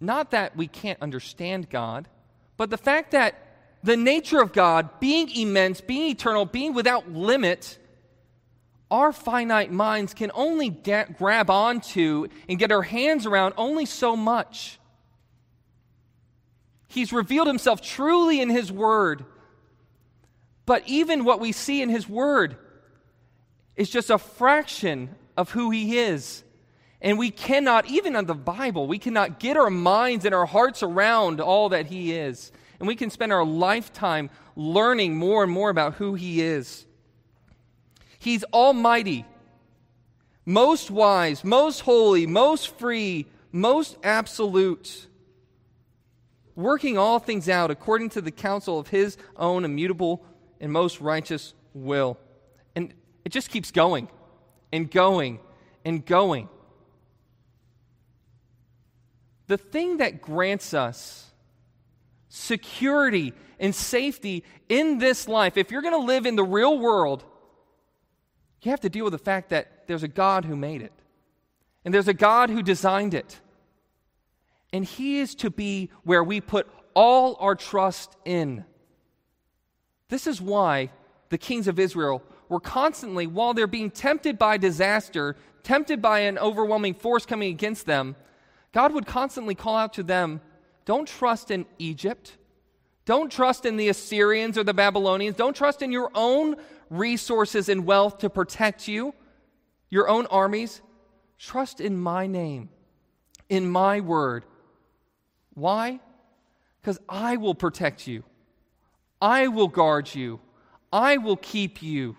Not 0.00 0.32
that 0.32 0.56
we 0.56 0.66
can't 0.66 1.00
understand 1.00 1.70
God, 1.70 2.08
but 2.56 2.68
the 2.68 2.76
fact 2.76 3.12
that 3.12 3.36
the 3.84 3.96
nature 3.96 4.40
of 4.42 4.52
God, 4.52 4.98
being 4.98 5.30
immense, 5.30 5.80
being 5.80 6.10
eternal, 6.10 6.46
being 6.46 6.74
without 6.74 7.12
limit, 7.12 7.78
our 8.90 9.12
finite 9.12 9.70
minds 9.70 10.14
can 10.14 10.32
only 10.34 10.68
get, 10.68 11.16
grab 11.16 11.48
onto 11.48 12.26
and 12.48 12.58
get 12.58 12.72
our 12.72 12.82
hands 12.82 13.24
around 13.24 13.54
only 13.56 13.86
so 13.86 14.16
much. 14.16 14.80
He's 16.88 17.12
revealed 17.12 17.46
himself 17.46 17.80
truly 17.80 18.40
in 18.40 18.50
his 18.50 18.72
word. 18.72 19.24
But 20.66 20.82
even 20.88 21.24
what 21.24 21.38
we 21.38 21.52
see 21.52 21.82
in 21.82 21.88
his 21.88 22.08
word 22.08 22.56
is 23.78 23.88
just 23.88 24.10
a 24.10 24.18
fraction 24.18 25.08
of 25.36 25.52
who 25.52 25.70
he 25.70 25.98
is. 25.98 26.42
And 27.00 27.16
we 27.16 27.30
cannot, 27.30 27.88
even 27.88 28.16
in 28.16 28.26
the 28.26 28.34
Bible, 28.34 28.88
we 28.88 28.98
cannot 28.98 29.38
get 29.38 29.56
our 29.56 29.70
minds 29.70 30.24
and 30.24 30.34
our 30.34 30.46
hearts 30.46 30.82
around 30.82 31.40
all 31.40 31.68
that 31.68 31.86
he 31.86 32.12
is. 32.12 32.50
And 32.80 32.88
we 32.88 32.96
can 32.96 33.08
spend 33.08 33.32
our 33.32 33.44
lifetime 33.44 34.30
learning 34.56 35.16
more 35.16 35.44
and 35.44 35.52
more 35.52 35.70
about 35.70 35.94
who 35.94 36.14
he 36.14 36.42
is. 36.42 36.86
He's 38.18 38.42
almighty, 38.52 39.24
most 40.44 40.90
wise, 40.90 41.44
most 41.44 41.80
holy, 41.80 42.26
most 42.26 42.76
free, 42.78 43.26
most 43.52 43.96
absolute, 44.02 45.06
working 46.56 46.98
all 46.98 47.20
things 47.20 47.48
out 47.48 47.70
according 47.70 48.08
to 48.10 48.20
the 48.20 48.32
counsel 48.32 48.80
of 48.80 48.88
his 48.88 49.16
own 49.36 49.64
immutable 49.64 50.24
and 50.60 50.72
most 50.72 51.00
righteous 51.00 51.54
will. 51.74 52.18
It 53.28 53.32
just 53.32 53.50
keeps 53.50 53.70
going 53.70 54.08
and 54.72 54.90
going 54.90 55.38
and 55.84 56.02
going. 56.02 56.48
The 59.48 59.58
thing 59.58 59.98
that 59.98 60.22
grants 60.22 60.72
us 60.72 61.30
security 62.30 63.34
and 63.60 63.74
safety 63.74 64.44
in 64.70 64.96
this 64.96 65.28
life, 65.28 65.58
if 65.58 65.70
you're 65.70 65.82
going 65.82 66.00
to 66.00 66.06
live 66.06 66.24
in 66.24 66.36
the 66.36 66.42
real 66.42 66.78
world, 66.78 67.22
you 68.62 68.70
have 68.70 68.80
to 68.80 68.88
deal 68.88 69.04
with 69.04 69.12
the 69.12 69.18
fact 69.18 69.50
that 69.50 69.86
there's 69.88 70.02
a 70.02 70.08
God 70.08 70.46
who 70.46 70.56
made 70.56 70.80
it, 70.80 70.94
and 71.84 71.92
there's 71.92 72.08
a 72.08 72.14
God 72.14 72.48
who 72.48 72.62
designed 72.62 73.12
it. 73.12 73.38
And 74.72 74.86
He 74.86 75.18
is 75.18 75.34
to 75.34 75.50
be 75.50 75.90
where 76.02 76.24
we 76.24 76.40
put 76.40 76.66
all 76.94 77.36
our 77.40 77.54
trust 77.54 78.16
in. 78.24 78.64
This 80.08 80.26
is 80.26 80.40
why 80.40 80.92
the 81.28 81.36
kings 81.36 81.68
of 81.68 81.78
Israel 81.78 82.22
were 82.48 82.60
constantly, 82.60 83.26
while 83.26 83.54
they're 83.54 83.66
being 83.66 83.90
tempted 83.90 84.38
by 84.38 84.56
disaster, 84.56 85.36
tempted 85.62 86.00
by 86.00 86.20
an 86.20 86.38
overwhelming 86.38 86.94
force 86.94 87.26
coming 87.26 87.50
against 87.50 87.86
them, 87.86 88.16
God 88.72 88.92
would 88.92 89.06
constantly 89.06 89.54
call 89.54 89.76
out 89.76 89.92
to 89.94 90.02
them, 90.02 90.40
Don't 90.84 91.06
trust 91.06 91.50
in 91.50 91.66
Egypt. 91.78 92.36
Don't 93.04 93.32
trust 93.32 93.64
in 93.64 93.78
the 93.78 93.88
Assyrians 93.88 94.58
or 94.58 94.64
the 94.64 94.74
Babylonians. 94.74 95.34
Don't 95.34 95.56
trust 95.56 95.80
in 95.80 95.90
your 95.90 96.10
own 96.14 96.56
resources 96.90 97.70
and 97.70 97.86
wealth 97.86 98.18
to 98.18 98.28
protect 98.28 98.86
you, 98.86 99.14
your 99.88 100.10
own 100.10 100.26
armies. 100.26 100.82
Trust 101.38 101.80
in 101.80 101.96
my 101.96 102.26
name, 102.26 102.68
in 103.48 103.70
my 103.70 104.00
word. 104.00 104.44
Why? 105.54 106.00
Because 106.82 107.00
I 107.08 107.36
will 107.38 107.54
protect 107.54 108.06
you, 108.06 108.24
I 109.22 109.48
will 109.48 109.68
guard 109.68 110.14
you, 110.14 110.40
I 110.92 111.16
will 111.16 111.36
keep 111.36 111.82
you. 111.82 112.16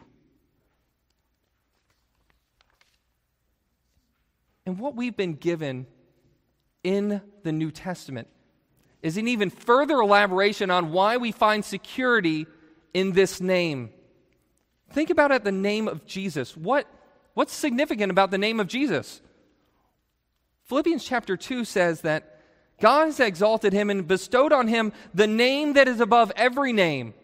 And 4.70 4.78
what 4.78 4.96
we've 4.96 5.18
been 5.18 5.34
given 5.34 5.88
in 6.84 7.24
the 7.42 7.52
New 7.52 7.72
Testament 7.72 8.28
is 9.02 9.18
an 9.18 9.28
even 9.28 9.50
further 9.50 9.96
elaboration 9.96 10.70
on 10.70 10.92
why 10.92 11.18
we 11.18 11.32
find 11.32 11.66
security 11.66 12.46
in 12.94 13.14
this 13.14 13.42
name. 13.42 13.90
Think 14.92 15.10
about 15.10 15.32
it 15.32 15.44
the 15.44 15.52
name 15.52 15.88
of 15.88 16.06
Jesus. 16.06 16.56
What, 16.56 16.86
what's 17.34 17.52
significant 17.52 18.12
about 18.12 18.30
the 18.30 18.38
name 18.38 18.60
of 18.60 18.68
Jesus? 18.68 19.22
Philippians 20.66 21.04
chapter 21.04 21.36
2 21.36 21.66
says 21.66 22.02
that 22.02 22.40
God 22.80 23.06
has 23.06 23.20
exalted 23.20 23.74
him 23.74 23.90
and 23.90 24.08
bestowed 24.08 24.54
on 24.54 24.68
him 24.68 24.94
the 25.16 25.26
name 25.26 25.74
that 25.74 25.88
is 25.88 26.00
above 26.00 26.32
every 26.36 26.74
name, 26.74 27.16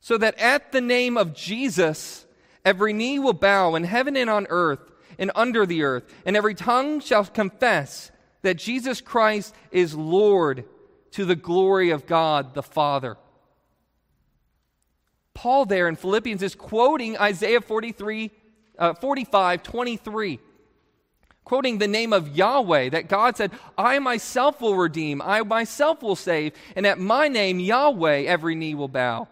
so 0.00 0.18
that 0.18 0.36
at 0.40 0.72
the 0.72 0.80
name 0.80 1.16
of 1.16 1.32
Jesus, 1.32 2.26
every 2.64 2.92
knee 2.92 3.20
will 3.20 3.34
bow 3.34 3.76
in 3.76 3.84
heaven 3.84 4.16
and 4.16 4.28
on 4.28 4.48
earth 4.50 4.80
and 5.18 5.30
under 5.34 5.66
the 5.66 5.82
earth, 5.82 6.04
and 6.24 6.36
every 6.36 6.54
tongue 6.54 7.00
shall 7.00 7.24
confess 7.24 8.10
that 8.42 8.56
Jesus 8.56 9.00
Christ 9.00 9.54
is 9.70 9.94
Lord 9.94 10.64
to 11.12 11.24
the 11.24 11.36
glory 11.36 11.90
of 11.90 12.06
God 12.06 12.54
the 12.54 12.62
Father. 12.62 13.16
Paul, 15.34 15.66
there 15.66 15.88
in 15.88 15.96
Philippians, 15.96 16.42
is 16.42 16.54
quoting 16.54 17.16
Isaiah 17.16 17.60
43, 17.60 18.30
uh, 18.78 18.94
45 18.94 19.62
23, 19.62 20.40
quoting 21.44 21.78
the 21.78 21.88
name 21.88 22.12
of 22.12 22.36
Yahweh, 22.36 22.90
that 22.90 23.08
God 23.08 23.36
said, 23.36 23.52
I 23.76 23.98
myself 23.98 24.60
will 24.60 24.76
redeem, 24.76 25.22
I 25.22 25.42
myself 25.42 26.02
will 26.02 26.16
save, 26.16 26.52
and 26.76 26.86
at 26.86 26.98
my 26.98 27.28
name, 27.28 27.60
Yahweh, 27.60 28.22
every 28.22 28.54
knee 28.54 28.74
will 28.74 28.88
bow. 28.88 29.28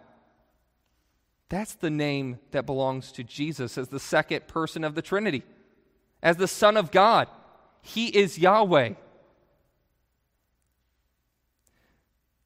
That's 1.49 1.75
the 1.75 1.91
name 1.91 2.39
that 2.53 2.65
belongs 2.65 3.11
to 3.13 3.25
Jesus 3.25 3.77
as 3.77 3.89
the 3.89 4.01
second 4.01 4.47
person 4.47 4.85
of 4.85 4.95
the 4.95 5.03
Trinity, 5.03 5.43
as 6.23 6.37
the 6.37 6.49
Son 6.49 6.77
of 6.77 6.91
God. 6.91 7.29
He 7.83 8.09
is 8.09 8.39
Yahweh. 8.39 8.95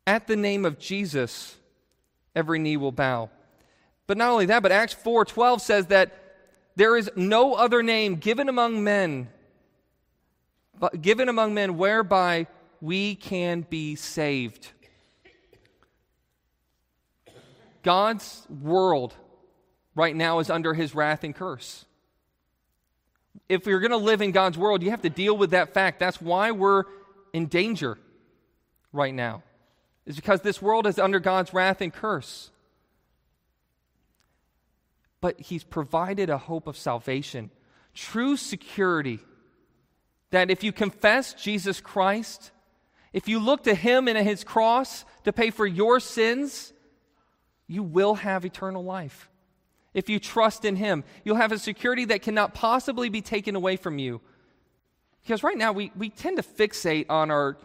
At 0.06 0.26
the 0.26 0.36
name 0.36 0.64
of 0.64 0.78
Jesus, 0.78 1.56
every 2.34 2.58
knee 2.58 2.76
will 2.76 2.92
bow. 2.92 3.30
But 4.06 4.18
not 4.18 4.30
only 4.30 4.46
that, 4.46 4.62
but 4.62 4.70
Acts 4.70 4.94
4:12 4.94 5.60
says 5.60 5.86
that 5.86 6.12
there 6.76 6.96
is 6.96 7.10
no 7.16 7.54
other 7.54 7.82
name 7.82 8.16
given 8.16 8.48
among 8.48 8.84
men 8.84 9.28
but 10.78 11.00
given 11.00 11.28
among 11.28 11.54
men 11.54 11.76
whereby 11.76 12.46
we 12.80 13.14
can 13.14 13.62
be 13.62 13.94
saved. 13.94 14.68
God's 17.82 18.46
world 18.48 19.14
right 19.94 20.16
now 20.16 20.38
is 20.38 20.50
under 20.50 20.74
his 20.74 20.94
wrath 20.94 21.22
and 21.22 21.34
curse. 21.34 21.84
If 23.48 23.66
you're 23.66 23.80
going 23.80 23.90
to 23.90 23.96
live 23.96 24.22
in 24.22 24.32
God's 24.32 24.56
world, 24.56 24.82
you 24.82 24.90
have 24.90 25.02
to 25.02 25.10
deal 25.10 25.36
with 25.36 25.50
that 25.50 25.74
fact. 25.74 26.00
That's 26.00 26.20
why 26.20 26.50
we're 26.50 26.84
in 27.32 27.46
danger 27.46 27.98
right 28.92 29.14
now. 29.14 29.42
Is 30.06 30.16
because 30.16 30.40
this 30.42 30.60
world 30.60 30.86
is 30.86 30.98
under 30.98 31.18
God's 31.20 31.52
wrath 31.52 31.80
and 31.80 31.92
curse 31.92 32.50
but 35.24 35.40
He's 35.40 35.64
provided 35.64 36.28
a 36.28 36.36
hope 36.36 36.66
of 36.66 36.76
salvation, 36.76 37.48
true 37.94 38.36
security. 38.36 39.20
That 40.32 40.50
if 40.50 40.62
you 40.62 40.70
confess 40.70 41.32
Jesus 41.32 41.80
Christ, 41.80 42.50
if 43.14 43.26
you 43.26 43.38
look 43.38 43.64
to 43.64 43.74
Him 43.74 44.06
and 44.06 44.18
His 44.18 44.44
cross 44.44 45.06
to 45.24 45.32
pay 45.32 45.48
for 45.48 45.66
your 45.66 45.98
sins, 45.98 46.74
you 47.66 47.82
will 47.82 48.16
have 48.16 48.44
eternal 48.44 48.84
life. 48.84 49.30
If 49.94 50.08
you 50.08 50.18
trust 50.18 50.64
in 50.64 50.76
Him, 50.76 51.04
you'll 51.24 51.36
have 51.36 51.52
a 51.52 51.58
security 51.58 52.04
that 52.06 52.22
cannot 52.22 52.52
possibly 52.52 53.08
be 53.08 53.22
taken 53.22 53.56
away 53.56 53.76
from 53.76 53.98
you. 53.98 54.20
Because 55.22 55.42
right 55.42 55.56
now 55.56 55.72
we, 55.72 55.90
we 55.96 56.10
tend 56.10 56.36
to 56.36 56.42
fixate 56.42 57.06
on 57.08 57.30
our 57.30 57.56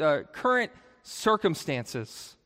uh, 0.00 0.22
current 0.32 0.72
circumstances, 1.02 2.36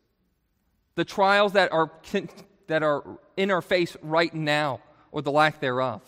the 0.94 1.04
trials 1.04 1.54
that 1.54 1.72
are 1.72 1.88
con- 2.12 2.28
that 2.68 2.82
are 2.82 3.02
in 3.36 3.50
our 3.50 3.62
face 3.62 3.96
right 4.02 4.32
now 4.32 4.80
or 5.10 5.22
the 5.22 5.32
lack 5.32 5.58
thereof. 5.60 6.02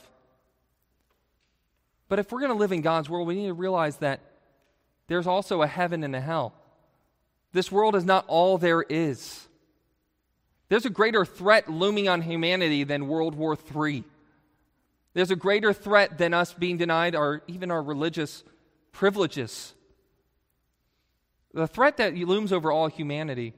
But 2.08 2.18
if 2.18 2.30
we're 2.30 2.40
going 2.40 2.52
to 2.52 2.58
live 2.58 2.72
in 2.72 2.82
God's 2.82 3.08
world, 3.08 3.26
we 3.26 3.34
need 3.34 3.46
to 3.46 3.54
realize 3.54 3.96
that 3.98 4.20
there's 5.06 5.26
also 5.26 5.62
a 5.62 5.66
heaven 5.66 6.04
and 6.04 6.14
a 6.14 6.20
hell. 6.20 6.52
This 7.52 7.72
world 7.72 7.96
is 7.96 8.04
not 8.04 8.24
all 8.28 8.58
there 8.58 8.82
is. 8.82 9.48
There's 10.70 10.87
a 10.87 10.90
greater 10.90 11.26
threat 11.26 11.70
looming 11.70 12.09
on 12.09 12.22
humanity 12.22 12.85
than 12.85 13.06
World 13.06 13.35
War 13.35 13.54
III. 13.76 14.04
There's 15.12 15.30
a 15.30 15.37
greater 15.37 15.74
threat 15.74 16.16
than 16.16 16.33
us 16.33 16.54
being 16.54 16.78
denied 16.78 17.14
our, 17.14 17.42
even 17.46 17.70
our 17.70 17.83
religious 17.83 18.42
privileges. 18.92 19.74
The 21.52 21.66
threat 21.66 21.98
that 21.98 22.16
looms 22.16 22.50
over 22.50 22.72
all 22.72 22.87
humanity 22.87 23.52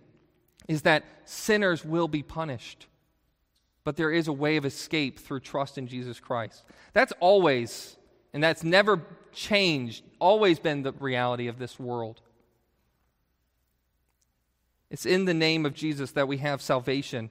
is 0.66 0.82
that 0.82 1.04
sinners 1.24 1.84
will 1.84 2.08
be 2.08 2.24
punished 2.24 2.88
but 3.84 3.96
there 3.96 4.10
is 4.10 4.28
a 4.28 4.32
way 4.32 4.56
of 4.56 4.64
escape 4.64 5.18
through 5.18 5.40
trust 5.40 5.78
in 5.78 5.86
Jesus 5.86 6.20
Christ. 6.20 6.64
That's 6.92 7.12
always, 7.20 7.96
and 8.32 8.42
that's 8.42 8.62
never 8.62 9.00
changed, 9.32 10.04
always 10.18 10.58
been 10.58 10.82
the 10.82 10.92
reality 10.92 11.48
of 11.48 11.58
this 11.58 11.78
world. 11.80 12.20
It's 14.92 15.06
in 15.06 15.24
the 15.24 15.32
name 15.32 15.64
of 15.64 15.72
Jesus 15.72 16.10
that 16.12 16.28
we 16.28 16.36
have 16.36 16.60
salvation, 16.60 17.30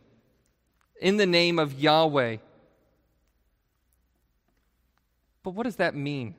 in 1.00 1.18
the 1.18 1.28
name 1.28 1.60
of 1.60 1.80
Yahweh. 1.80 2.38
But 5.44 5.52
what 5.52 5.66
does 5.66 5.76
that 5.76 5.94
mean? 5.94 6.34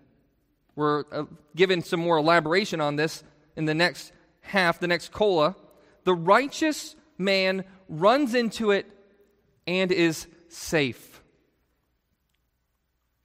We're 0.75 1.05
uh, 1.13 1.27
given 1.55 1.83
some 1.83 2.01
more 2.01 2.17
elaboration 2.17 2.81
on 2.81 2.97
this 2.97 3.23
in 3.55 3.67
the 3.67 3.75
next 3.75 4.13
half, 4.41 4.81
the 4.81 4.89
next 4.89 5.13
cola. 5.13 5.55
The 6.03 6.13
righteous 6.13 6.97
man 7.17 7.67
runs 7.89 8.35
into 8.35 8.73
it 8.73 8.87
and 9.65 9.93
is 9.93 10.27
safe. 10.49 11.23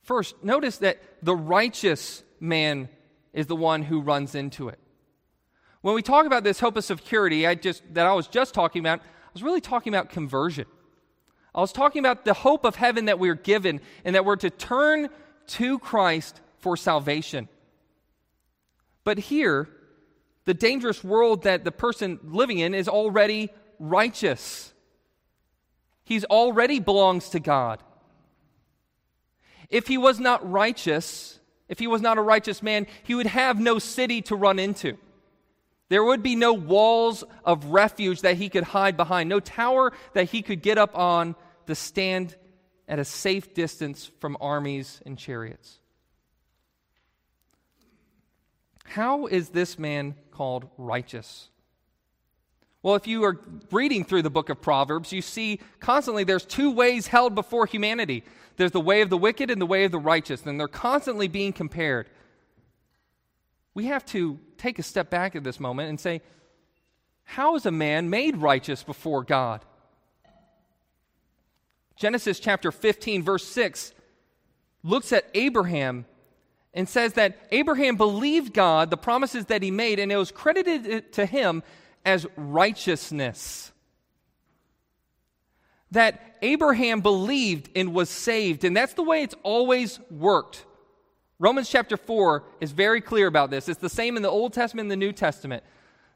First, 0.04 0.44
notice 0.44 0.78
that 0.78 1.02
the 1.24 1.36
righteous 1.36 2.22
man 2.40 2.90
is 3.34 3.48
the 3.48 3.56
one 3.56 3.82
who 3.82 4.02
runs 4.02 4.36
into 4.36 4.70
it. 4.70 4.78
When 5.82 5.96
we 5.96 6.02
talk 6.02 6.26
about 6.26 6.44
this 6.44 6.60
hope 6.60 6.76
of 6.78 6.84
security, 6.84 7.46
I 7.46 7.56
just 7.56 7.84
that 7.94 8.06
I 8.06 8.14
was 8.14 8.28
just 8.28 8.54
talking 8.54 8.80
about, 8.80 9.00
I 9.00 9.30
was 9.34 9.44
really 9.44 9.62
talking 9.62 9.94
about 9.94 10.10
conversion. 10.10 10.66
I 11.54 11.62
was 11.62 11.72
talking 11.72 12.00
about 12.00 12.26
the 12.26 12.34
hope 12.34 12.66
of 12.66 12.76
heaven 12.76 13.06
that 13.06 13.20
we're 13.20 13.36
given 13.36 13.82
and 14.06 14.16
that 14.16 14.26
we're 14.26 14.36
to 14.38 14.50
turn 14.50 15.10
to 15.48 15.80
Christ 15.80 16.40
for 16.60 16.78
salvation. 16.78 17.48
But 19.04 19.18
here, 19.18 19.70
the 20.46 20.54
dangerous 20.54 21.04
world 21.04 21.44
that 21.44 21.64
the 21.64 21.72
person 21.72 22.20
living 22.24 22.60
in 22.60 22.74
is 22.74 22.88
already 22.88 23.50
righteous. 23.80 24.74
He's 26.04 26.26
already 26.26 26.80
belongs 26.80 27.30
to 27.30 27.40
God. 27.40 27.82
If 29.70 29.88
he 29.88 29.98
was 29.98 30.20
not 30.20 30.50
righteous, 30.50 31.40
if 31.68 31.80
he 31.80 31.88
was 31.88 32.02
not 32.02 32.18
a 32.18 32.22
righteous 32.22 32.64
man, 32.64 32.88
he 33.04 33.16
would 33.16 33.28
have 33.28 33.60
no 33.60 33.80
city 33.80 34.22
to 34.24 34.36
run 34.36 34.60
into. 34.60 34.98
There 35.90 36.04
would 36.04 36.22
be 36.22 36.36
no 36.36 36.54
walls 36.54 37.24
of 37.46 37.66
refuge 37.66 38.22
that 38.22 38.38
he 38.38 38.50
could 38.50 38.64
hide 38.64 38.98
behind, 38.98 39.30
no 39.30 39.40
tower 39.40 39.94
that 40.14 40.30
he 40.30 40.42
could 40.42 40.62
get 40.62 40.78
up 40.78 40.98
on 40.98 41.36
to 41.68 41.76
stand 41.76 42.36
at 42.88 43.00
a 43.00 43.06
safe 43.06 43.54
distance 43.54 44.12
from 44.20 44.38
armies 44.42 45.02
and 45.06 45.18
chariots. 45.18 45.80
How 48.86 49.28
is 49.28 49.50
this 49.50 49.78
man 49.78 50.16
called 50.32 50.70
righteous? 50.78 51.50
Well, 52.82 52.96
if 52.96 53.08
you 53.08 53.24
are 53.26 53.40
reading 53.72 54.06
through 54.06 54.22
the 54.22 54.30
book 54.30 54.50
of 54.50 54.62
Proverbs, 54.62 55.12
you 55.12 55.22
see 55.22 55.60
constantly 55.80 56.24
there's 56.24 56.46
two 56.46 56.72
ways 56.72 57.08
held 57.08 57.36
before 57.36 57.66
humanity 57.66 58.24
there's 58.58 58.72
the 58.72 58.82
way 58.82 59.02
of 59.02 59.10
the 59.10 59.18
wicked 59.18 59.50
and 59.50 59.62
the 59.62 59.66
way 59.66 59.86
of 59.86 59.92
the 59.92 60.00
righteous, 60.00 60.46
and 60.46 60.60
they're 60.60 60.68
constantly 60.68 61.28
being 61.28 61.54
compared. 61.54 62.10
We 63.78 63.86
have 63.86 64.08
to 64.08 64.40
take 64.58 64.80
a 64.80 64.84
step 64.84 65.12
back 65.12 65.36
at 65.36 65.44
this 65.44 65.60
moment 65.60 65.90
and 65.90 66.00
say, 66.00 66.24
how 67.26 67.56
is 67.58 67.68
a 67.68 67.72
man 67.72 68.10
made 68.10 68.38
righteous 68.38 68.82
before 68.82 69.24
God? 69.24 69.64
Genesis 71.96 72.40
chapter 72.40 72.72
15, 72.72 73.22
verse 73.22 73.46
6 73.46 73.94
looks 74.82 75.14
at 75.14 75.26
Abraham 75.36 76.08
and 76.74 76.90
says 76.90 77.14
that 77.14 77.38
Abraham 77.52 77.98
believed 77.98 78.52
God, 78.52 78.90
the 78.90 78.98
promises 78.98 79.46
that 79.46 79.62
he 79.62 79.70
made, 79.70 80.00
and 80.00 80.12
it 80.12 80.18
was 80.18 80.32
credited 80.32 81.14
to 81.14 81.28
him 81.28 81.62
as 82.04 82.26
righteousness. 82.36 83.72
That 85.92 86.40
Abraham 86.42 87.02
believed 87.02 87.70
and 87.76 87.94
was 87.94 88.10
saved, 88.10 88.64
and 88.64 88.76
that's 88.76 88.94
the 88.96 89.04
way 89.04 89.22
it's 89.22 89.36
always 89.44 90.00
worked. 90.10 90.66
Romans 91.40 91.70
chapter 91.70 91.98
4 91.98 92.44
is 92.62 92.72
very 92.72 93.00
clear 93.00 93.28
about 93.28 93.52
this. 93.52 93.70
It's 93.70 93.80
the 93.80 93.90
same 93.90 94.18
in 94.18 94.24
the 94.24 94.30
Old 94.30 94.54
Testament 94.54 94.86
and 94.86 94.92
the 94.92 95.06
New 95.06 95.12
Testament. 95.12 95.64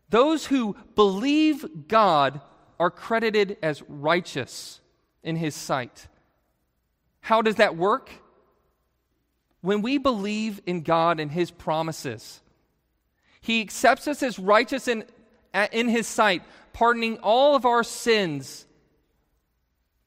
Those 0.09 0.45
who 0.47 0.75
believe 0.95 1.87
God 1.87 2.41
are 2.79 2.89
credited 2.89 3.57
as 3.61 3.83
righteous 3.87 4.81
in 5.23 5.35
his 5.35 5.53
sight. 5.53 6.07
How 7.19 7.43
does 7.43 7.55
that 7.55 7.77
work? 7.77 8.09
When 9.61 9.83
we 9.83 9.99
believe 9.99 10.59
in 10.65 10.81
God 10.81 11.19
and 11.19 11.31
his 11.31 11.51
promises, 11.51 12.41
He 13.41 13.61
accepts 13.61 14.07
us 14.07 14.23
as 14.23 14.39
righteous 14.39 14.87
in, 14.87 15.05
in 15.71 15.87
His 15.87 16.07
sight, 16.07 16.41
pardoning 16.73 17.19
all 17.21 17.55
of 17.55 17.65
our 17.65 17.83
sins 17.83 18.65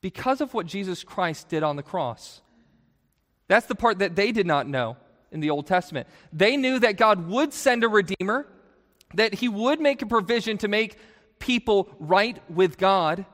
because 0.01 0.41
of 0.41 0.53
what 0.55 0.67
Jesus 0.67 1.05
Christ 1.05 1.49
did 1.49 1.63
on 1.63 1.77
the 1.77 1.85
cross. 1.85 2.43
That's 3.47 3.67
the 3.67 3.77
part 3.77 4.01
that 4.01 4.17
they 4.17 4.33
did 4.33 4.47
not 4.47 4.67
know 4.67 4.97
in 5.31 5.41
the 5.41 5.51
Old 5.51 5.67
Testament. 5.67 6.07
They 6.33 6.57
knew 6.57 6.79
that 6.79 6.97
God 6.97 7.29
would 7.29 7.53
send 7.53 7.85
a 7.85 7.89
Redeemer, 7.89 8.47
that 9.15 9.35
He 9.35 9.49
would 9.49 9.81
make 9.81 10.03
a 10.03 10.07
provision 10.07 10.59
to 10.59 10.69
make 10.69 10.97
people 11.39 11.95
right 11.99 12.39
with 12.51 12.79
God, 12.79 13.27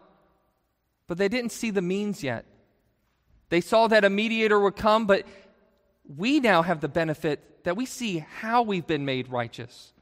but 1.06 1.18
they 1.18 1.28
didn't 1.28 1.52
see 1.52 1.70
the 1.70 1.82
means 1.82 2.22
yet. 2.22 2.44
They 3.48 3.60
saw 3.60 3.88
that 3.88 4.04
a 4.04 4.10
mediator 4.10 4.58
would 4.58 4.76
come, 4.76 5.06
but 5.06 5.26
we 6.16 6.40
now 6.40 6.62
have 6.62 6.80
the 6.80 6.88
benefit 6.88 7.64
that 7.64 7.76
we 7.76 7.86
see 7.86 8.18
how 8.18 8.62
we've 8.62 8.86
been 8.86 9.04
made 9.04 9.28
righteous. 9.28 9.92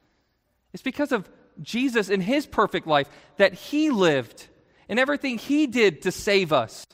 It's 0.72 0.82
because 0.82 1.12
of 1.12 1.28
Jesus 1.60 2.08
in 2.08 2.20
his 2.20 2.46
perfect 2.46 2.86
life 2.86 3.08
that 3.36 3.54
he 3.54 3.90
lived 3.90 4.46
and 4.88 4.98
everything 4.98 5.38
he 5.38 5.66
did 5.66 6.02
to 6.02 6.12
save 6.12 6.52
us. 6.52 6.86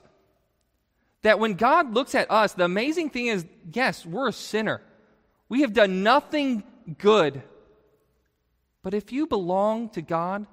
That 1.24 1.38
when 1.38 1.54
God 1.54 1.92
looks 1.92 2.14
at 2.14 2.30
us, 2.30 2.52
the 2.52 2.64
amazing 2.64 3.10
thing 3.10 3.26
is 3.26 3.44
yes, 3.72 4.06
we're 4.06 4.28
a 4.28 4.32
sinner. 4.32 4.80
We 5.48 5.62
have 5.62 5.72
done 5.72 6.02
nothing 6.02 6.62
good. 6.98 7.42
But 8.82 8.94
if 8.94 9.10
you 9.10 9.26
belong 9.26 9.88
to 9.90 10.02
God, 10.02 10.46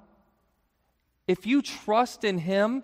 if 1.27 1.45
you 1.45 1.62
trust 1.62 2.23
in 2.23 2.38
him, 2.38 2.84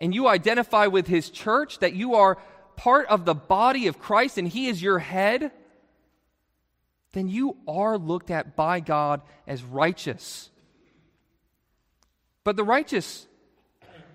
and 0.00 0.14
you 0.14 0.28
identify 0.28 0.86
with 0.86 1.06
his 1.08 1.28
church, 1.28 1.80
that 1.80 1.92
you 1.92 2.14
are 2.14 2.38
part 2.76 3.06
of 3.08 3.24
the 3.24 3.34
body 3.34 3.88
of 3.88 3.98
Christ 3.98 4.38
and 4.38 4.46
he 4.46 4.68
is 4.68 4.80
your 4.80 5.00
head, 5.00 5.50
then 7.12 7.28
you 7.28 7.56
are 7.66 7.98
looked 7.98 8.30
at 8.30 8.54
by 8.54 8.78
God 8.78 9.22
as 9.46 9.64
righteous. 9.64 10.50
But 12.44 12.54
the 12.54 12.62
righteous, 12.62 13.26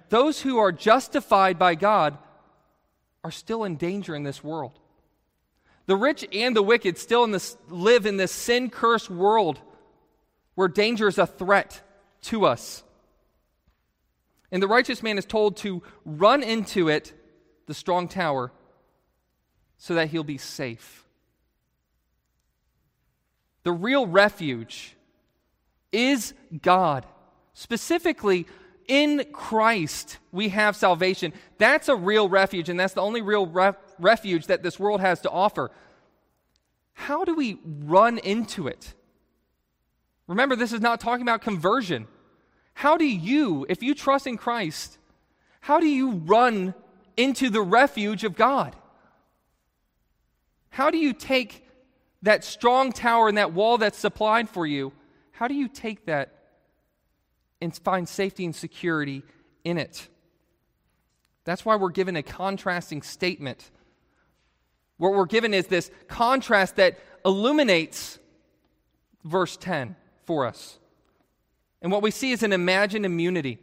those 0.08 0.40
who 0.42 0.58
are 0.58 0.72
justified 0.72 1.60
by 1.60 1.76
God, 1.76 2.18
are 3.24 3.32
still 3.32 3.64
in 3.64 3.78
danger 3.78 4.16
in 4.16 4.24
this 4.24 4.44
world. 4.44 4.80
The 5.86 5.96
rich 5.96 6.26
and 6.32 6.56
the 6.56 6.64
wicked 6.64 6.98
still 6.98 7.24
in 7.24 7.32
this, 7.32 7.58
live 7.70 8.06
in 8.06 8.18
this 8.18 8.32
sin 8.32 8.70
cursed 8.70 9.10
world 9.10 9.60
where 10.56 10.68
danger 10.68 11.08
is 11.08 11.18
a 11.18 11.28
threat 11.28 11.82
to 12.24 12.46
us. 12.46 12.84
And 14.52 14.62
the 14.62 14.68
righteous 14.68 15.02
man 15.02 15.18
is 15.18 15.26
told 15.26 15.58
to 15.58 15.82
run 16.06 16.44
into 16.44 16.88
it, 16.88 17.14
the 17.66 17.74
strong 17.74 18.08
tower, 18.08 18.52
so 19.78 19.96
that 19.96 20.10
he'll 20.10 20.24
be 20.24 20.38
safe. 20.38 21.06
The 23.64 23.72
real 23.72 24.06
refuge 24.06 24.96
is 25.92 26.34
God. 26.62 27.06
Specifically, 27.54 28.46
in 28.88 29.26
Christ, 29.32 30.18
we 30.32 30.50
have 30.50 30.76
salvation. 30.76 31.34
That's 31.58 31.90
a 31.90 31.96
real 31.96 32.30
refuge, 32.30 32.70
and 32.70 32.80
that's 32.80 32.94
the 32.94 33.02
only 33.02 33.22
real 33.22 33.46
ref- 33.46 33.78
refuge 34.00 34.48
that 34.48 34.64
this 34.64 34.80
world 34.80 35.02
has 35.02 35.22
to 35.22 35.30
offer. 35.30 35.72
How 36.94 37.24
do 37.24 37.36
we 37.36 37.60
run 37.64 38.18
into 38.18 38.68
it? 38.68 38.94
Remember, 40.28 40.56
this 40.56 40.74
is 40.74 40.82
not 40.82 41.00
talking 41.00 41.24
about 41.24 41.42
conversion. 41.42 42.08
How 42.74 42.98
do 42.98 43.06
you, 43.06 43.66
if 43.70 43.84
you 43.84 43.94
trust 43.94 44.28
in 44.28 44.38
Christ, 44.38 44.98
how 45.60 45.80
do 45.80 45.88
you 45.88 46.12
run 46.12 46.74
into 47.18 47.50
the 47.50 47.62
refuge 47.62 48.24
of 48.24 48.36
God? 48.36 48.76
How 50.70 50.90
do 50.90 50.98
you 50.98 51.14
take 51.14 51.68
that 52.24 52.44
strong 52.44 52.92
tower 52.92 53.28
and 53.28 53.38
that 53.38 53.54
wall 53.54 53.78
that's 53.78 53.98
supplied 53.98 54.50
for 54.50 54.66
you? 54.66 54.92
How 55.32 55.48
do 55.48 55.54
you 55.54 55.68
take 55.68 56.06
that 56.06 56.33
and 57.64 57.76
find 57.78 58.08
safety 58.08 58.46
and 58.46 58.56
security 58.56 59.24
in 59.64 59.78
it? 59.78 60.08
That's 61.46 61.66
why 61.66 61.78
we're 61.78 61.90
given 61.90 62.16
a 62.16 62.24
contrasting 62.24 63.02
statement. 63.02 63.72
What 64.98 65.14
we're 65.14 65.26
given 65.26 65.54
is 65.54 65.68
this 65.68 65.90
contrast 66.08 66.76
that 66.76 67.00
illuminates 67.26 68.20
verse 69.24 69.58
10 69.58 69.96
for 70.26 70.46
us. 70.46 70.78
And 71.82 71.92
what 71.92 72.02
we 72.02 72.12
see 72.12 72.32
is 72.32 72.44
an 72.44 72.54
imagined 72.54 73.06
immunity. 73.06 73.60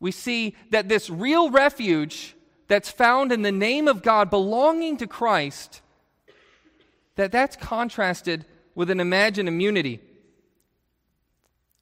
We 0.00 0.10
see 0.10 0.54
that 0.70 0.88
this 0.88 1.08
real 1.08 1.50
refuge 1.50 2.34
that's 2.68 2.90
found 2.90 3.32
in 3.32 3.42
the 3.42 3.52
name 3.52 3.88
of 3.88 4.02
God 4.02 4.30
belonging 4.30 4.96
to 4.98 5.06
Christ 5.06 5.80
that 7.16 7.30
that's 7.30 7.56
contrasted 7.56 8.44
with 8.74 8.90
an 8.90 9.00
imagined 9.00 9.48
immunity. 9.48 10.00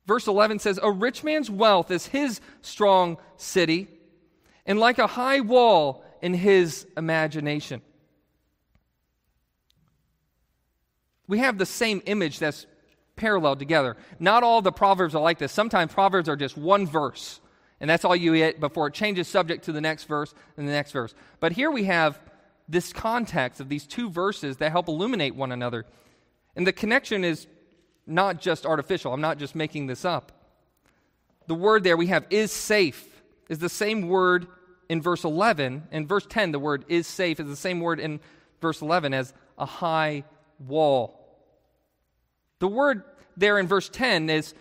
Verse 0.07 0.27
11 0.27 0.59
says, 0.59 0.79
A 0.83 0.91
rich 0.91 1.23
man's 1.23 1.51
wealth 1.51 1.91
is 1.91 2.07
his 2.07 2.41
strong 2.61 3.19
city, 3.37 3.88
and 4.67 4.79
like 4.79 4.99
a 4.99 5.07
high 5.07 5.41
wall 5.41 6.05
in 6.21 6.35
his 6.35 6.87
imagination. 6.97 7.83
We 11.29 11.38
have 11.38 11.59
the 11.59 11.67
same 11.67 12.03
image 12.07 12.38
that's 12.38 12.67
paralleled 13.17 13.59
together. 13.59 13.97
Not 14.19 14.43
all 14.43 14.61
the 14.62 14.73
Proverbs 14.73 15.15
are 15.15 15.23
like 15.23 15.38
this. 15.38 15.53
Sometimes 15.53 15.93
Proverbs 15.93 16.29
are 16.29 16.37
just 16.37 16.57
one 16.57 16.87
verse, 16.87 17.41
and 17.81 17.88
that's 17.88 18.05
all 18.05 18.17
you 18.17 18.35
get 18.37 18.61
before 18.61 18.88
it 18.88 18.95
changes 18.95 19.29
subject 19.29 19.65
to 19.65 19.73
the 19.73 19.81
next 19.81 20.05
verse 20.05 20.35
and 20.57 20.67
the 20.67 20.73
next 20.73 20.93
verse. 20.93 21.15
But 21.41 21.53
here 21.53 21.71
we 21.71 21.85
have 21.85 22.19
this 22.69 22.93
context 22.93 23.61
of 23.61 23.69
these 23.69 23.87
two 23.87 24.11
verses 24.11 24.57
that 24.59 24.73
help 24.73 24.88
illuminate 24.88 25.35
one 25.35 25.53
another. 25.53 25.85
And 26.57 26.67
the 26.67 26.73
connection 26.73 27.25
is 27.25 27.47
not 28.07 28.41
just 28.41 28.67
artificial. 28.67 29.12
I'm 29.12 29.21
not 29.21 29.38
just 29.38 29.55
making 29.55 29.87
this 29.87 30.05
up. 30.05 30.33
The 31.47 31.55
word 31.55 31.85
there 31.85 31.97
we 31.97 32.09
have 32.09 32.27
is 32.31 32.53
safe 32.53 33.23
is 33.49 33.59
the 33.59 33.69
same 33.69 34.09
word 34.09 34.47
in 34.88 35.01
verse 35.03 35.25
11. 35.25 35.88
In 35.91 36.07
verse 36.07 36.27
10, 36.29 36.53
the 36.53 36.59
word 36.59 36.85
is 36.88 37.07
safe 37.07 37.41
is 37.41 37.47
the 37.47 37.57
same 37.57 37.81
word 37.81 38.01
in 38.01 38.21
verse 38.61 38.81
11 38.81 39.15
as 39.15 39.33
a 39.59 39.67
high 39.67 40.25
wall. 40.59 41.19
The 42.61 42.69
word 42.69 43.03
there 43.37 43.59
in 43.59 43.67
verse 43.67 43.88
10 43.88 44.31
is 44.31 44.55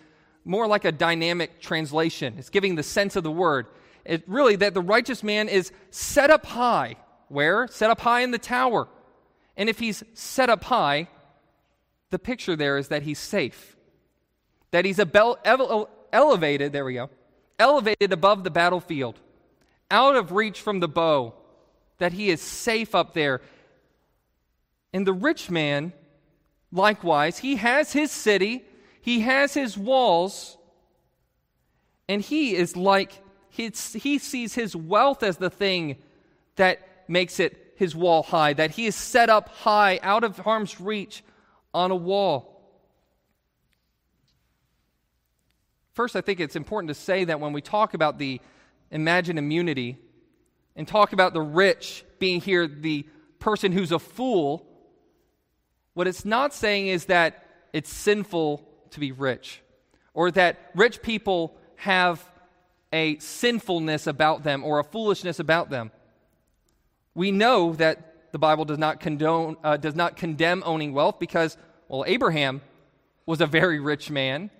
more 0.44 0.66
like 0.66 0.84
a 0.84 0.92
dynamic 0.92 1.60
translation. 1.60 2.34
It's 2.38 2.50
giving 2.50 2.74
the 2.74 2.82
sense 2.82 3.16
of 3.16 3.22
the 3.22 3.30
word. 3.30 3.66
It 4.04 4.24
really 4.26 4.56
that 4.56 4.74
the 4.74 4.80
righteous 4.80 5.22
man 5.22 5.48
is 5.48 5.70
set 5.90 6.30
up 6.30 6.44
high. 6.44 6.96
Where? 7.28 7.68
Set 7.68 7.90
up 7.90 8.00
high 8.00 8.20
in 8.20 8.30
the 8.30 8.38
tower. 8.38 8.88
And 9.56 9.68
if 9.68 9.78
he's 9.78 10.02
set 10.14 10.50
up 10.50 10.64
high, 10.64 11.08
the 12.12 12.18
picture 12.20 12.54
there 12.54 12.78
is 12.78 12.88
that 12.88 13.02
he's 13.02 13.18
safe. 13.18 13.76
That 14.70 14.84
he's 14.84 15.00
elevated, 15.00 16.72
there 16.72 16.84
we 16.84 16.94
go, 16.94 17.10
elevated 17.58 18.12
above 18.12 18.44
the 18.44 18.50
battlefield, 18.50 19.18
out 19.90 20.14
of 20.14 20.30
reach 20.30 20.60
from 20.60 20.78
the 20.78 20.88
bow, 20.88 21.34
that 21.98 22.12
he 22.12 22.30
is 22.30 22.40
safe 22.40 22.94
up 22.94 23.12
there. 23.12 23.40
And 24.92 25.04
the 25.06 25.12
rich 25.12 25.50
man 25.50 25.92
Likewise, 26.72 27.38
he 27.38 27.56
has 27.56 27.92
his 27.92 28.10
city, 28.10 28.64
he 29.02 29.20
has 29.20 29.52
his 29.52 29.76
walls, 29.76 30.56
and 32.08 32.22
he 32.22 32.56
is 32.56 32.76
like, 32.76 33.12
he 33.50 33.70
sees 33.70 34.54
his 34.54 34.74
wealth 34.74 35.22
as 35.22 35.36
the 35.36 35.50
thing 35.50 35.98
that 36.56 37.04
makes 37.08 37.38
it 37.38 37.74
his 37.76 37.94
wall 37.94 38.22
high, 38.22 38.54
that 38.54 38.70
he 38.70 38.86
is 38.86 38.96
set 38.96 39.28
up 39.28 39.50
high, 39.50 40.00
out 40.02 40.24
of 40.24 40.38
harm's 40.38 40.80
reach 40.80 41.22
on 41.74 41.90
a 41.90 41.96
wall. 41.96 42.52
First, 45.92 46.16
I 46.16 46.20
think 46.20 46.40
it's 46.40 46.56
important 46.56 46.88
to 46.88 46.94
say 46.94 47.24
that 47.24 47.40
when 47.40 47.52
we 47.52 47.60
talk 47.60 47.94
about 47.94 48.18
the 48.18 48.40
imagined 48.90 49.38
immunity 49.38 49.98
and 50.74 50.88
talk 50.88 51.12
about 51.12 51.34
the 51.34 51.40
rich 51.40 52.04
being 52.18 52.40
here 52.40 52.66
the 52.66 53.06
person 53.38 53.72
who's 53.72 53.92
a 53.92 53.98
fool, 53.98 54.66
what 55.94 56.06
it's 56.06 56.24
not 56.24 56.54
saying 56.54 56.86
is 56.86 57.06
that 57.06 57.46
it's 57.72 57.92
sinful 57.92 58.66
to 58.90 59.00
be 59.00 59.12
rich 59.12 59.60
or 60.14 60.30
that 60.30 60.70
rich 60.74 61.02
people 61.02 61.56
have 61.76 62.26
a 62.92 63.18
sinfulness 63.18 64.06
about 64.06 64.44
them 64.44 64.64
or 64.64 64.78
a 64.78 64.84
foolishness 64.84 65.38
about 65.38 65.70
them. 65.70 65.90
We 67.14 67.32
know 67.32 67.74
that 67.74 68.11
the 68.32 68.38
Bible 68.38 68.64
does 68.64 68.78
not 68.78 68.98
condone, 68.98 69.56
uh, 69.62 69.76
does 69.76 69.94
not 69.94 70.16
condemn 70.16 70.62
owning 70.66 70.92
wealth 70.92 71.18
because, 71.18 71.56
well, 71.88 72.04
Abraham 72.06 72.62
was 73.26 73.40
a 73.40 73.46
very 73.46 73.78
rich 73.78 74.10
man. 74.10 74.50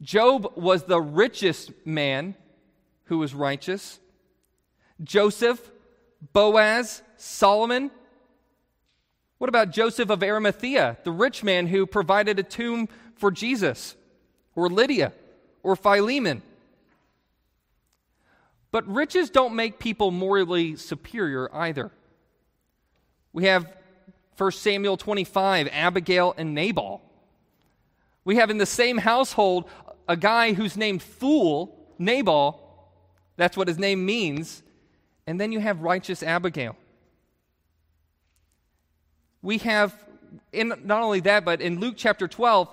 Job 0.00 0.52
was 0.56 0.84
the 0.84 1.00
richest 1.00 1.72
man 1.84 2.34
who 3.04 3.18
was 3.18 3.34
righteous. 3.34 3.98
Joseph, 5.02 5.70
Boaz, 6.32 7.02
Solomon, 7.16 7.90
what 9.38 9.48
about 9.48 9.72
Joseph 9.72 10.10
of 10.10 10.22
Arimathea, 10.22 10.96
the 11.04 11.10
rich 11.10 11.42
man 11.42 11.66
who 11.66 11.86
provided 11.86 12.38
a 12.38 12.42
tomb 12.42 12.88
for 13.16 13.30
Jesus? 13.30 13.96
Or 14.54 14.70
Lydia? 14.70 15.12
Or 15.62 15.76
Philemon? 15.76 16.42
But 18.70 18.86
riches 18.88 19.30
don't 19.30 19.54
make 19.54 19.78
people 19.78 20.10
morally 20.10 20.76
superior 20.76 21.54
either. 21.54 21.90
We 23.34 23.44
have 23.44 23.70
1 24.38 24.52
Samuel 24.52 24.96
25, 24.96 25.68
Abigail 25.70 26.34
and 26.38 26.54
Nabal. 26.54 27.02
We 28.24 28.36
have 28.36 28.48
in 28.48 28.58
the 28.58 28.64
same 28.64 28.96
household 28.96 29.68
a 30.08 30.16
guy 30.16 30.54
who's 30.54 30.76
named 30.76 31.02
Fool, 31.02 31.76
Nabal. 31.98 32.60
That's 33.36 33.56
what 33.56 33.68
his 33.68 33.78
name 33.78 34.06
means. 34.06 34.62
And 35.26 35.40
then 35.40 35.50
you 35.50 35.58
have 35.58 35.80
righteous 35.80 36.22
Abigail. 36.22 36.76
We 39.42 39.58
have, 39.58 39.94
in, 40.52 40.72
not 40.84 41.02
only 41.02 41.20
that, 41.20 41.44
but 41.44 41.60
in 41.60 41.80
Luke 41.80 41.94
chapter 41.98 42.28
12, 42.28 42.68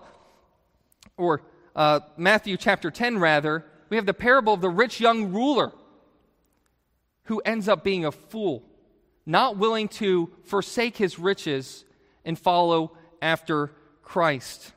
or 1.18 1.42
uh, 1.76 2.02
Matthew 2.18 2.56
chapter 2.56 2.92
10, 2.92 3.18
rather, 3.18 3.66
we 3.90 3.98
have 3.98 4.06
the 4.06 4.14
parable 4.14 4.54
of 4.54 4.62
the 4.62 4.70
rich 4.70 5.00
young 5.00 5.34
ruler 5.34 5.72
who 7.24 7.40
ends 7.40 7.68
up 7.68 7.84
being 7.84 8.06
a 8.06 8.12
fool, 8.12 8.64
not 9.26 9.58
willing 9.58 9.88
to 9.88 10.32
forsake 10.44 10.98
his 10.98 11.20
riches 11.20 11.86
and 12.26 12.38
follow 12.38 12.98
after 13.22 13.72
Christ. 14.02 14.74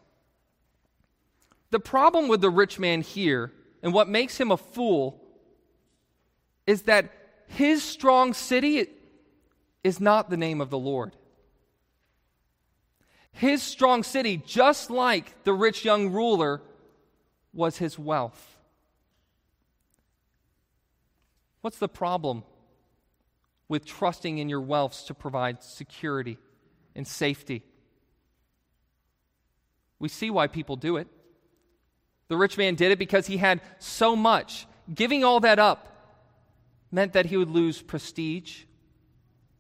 The 1.70 1.80
problem 1.80 2.28
with 2.28 2.40
the 2.40 2.50
rich 2.50 2.78
man 2.78 3.00
here, 3.00 3.52
and 3.82 3.92
what 3.92 4.08
makes 4.08 4.38
him 4.38 4.50
a 4.50 4.56
fool, 4.56 5.20
is 6.66 6.82
that 6.82 7.12
his 7.48 7.82
strong 7.82 8.32
city 8.32 8.86
is 9.82 10.00
not 10.00 10.30
the 10.30 10.36
name 10.36 10.60
of 10.60 10.70
the 10.70 10.78
Lord. 10.78 11.16
His 13.32 13.62
strong 13.62 14.02
city, 14.04 14.36
just 14.36 14.90
like 14.90 15.42
the 15.44 15.52
rich 15.52 15.84
young 15.84 16.12
ruler, 16.12 16.62
was 17.52 17.78
his 17.78 17.98
wealth. 17.98 18.56
What's 21.60 21.78
the 21.78 21.88
problem 21.88 22.44
with 23.68 23.84
trusting 23.84 24.38
in 24.38 24.48
your 24.48 24.60
wealth 24.60 25.06
to 25.06 25.14
provide 25.14 25.62
security 25.62 26.38
and 26.94 27.06
safety? 27.06 27.62
We 29.98 30.08
see 30.08 30.30
why 30.30 30.48
people 30.48 30.76
do 30.76 30.96
it. 30.96 31.08
The 32.28 32.36
rich 32.36 32.58
man 32.58 32.74
did 32.74 32.92
it 32.92 32.98
because 32.98 33.26
he 33.26 33.36
had 33.36 33.60
so 33.78 34.16
much. 34.16 34.66
Giving 34.92 35.24
all 35.24 35.40
that 35.40 35.58
up 35.58 35.88
meant 36.90 37.14
that 37.14 37.26
he 37.26 37.36
would 37.36 37.50
lose 37.50 37.80
prestige 37.82 38.64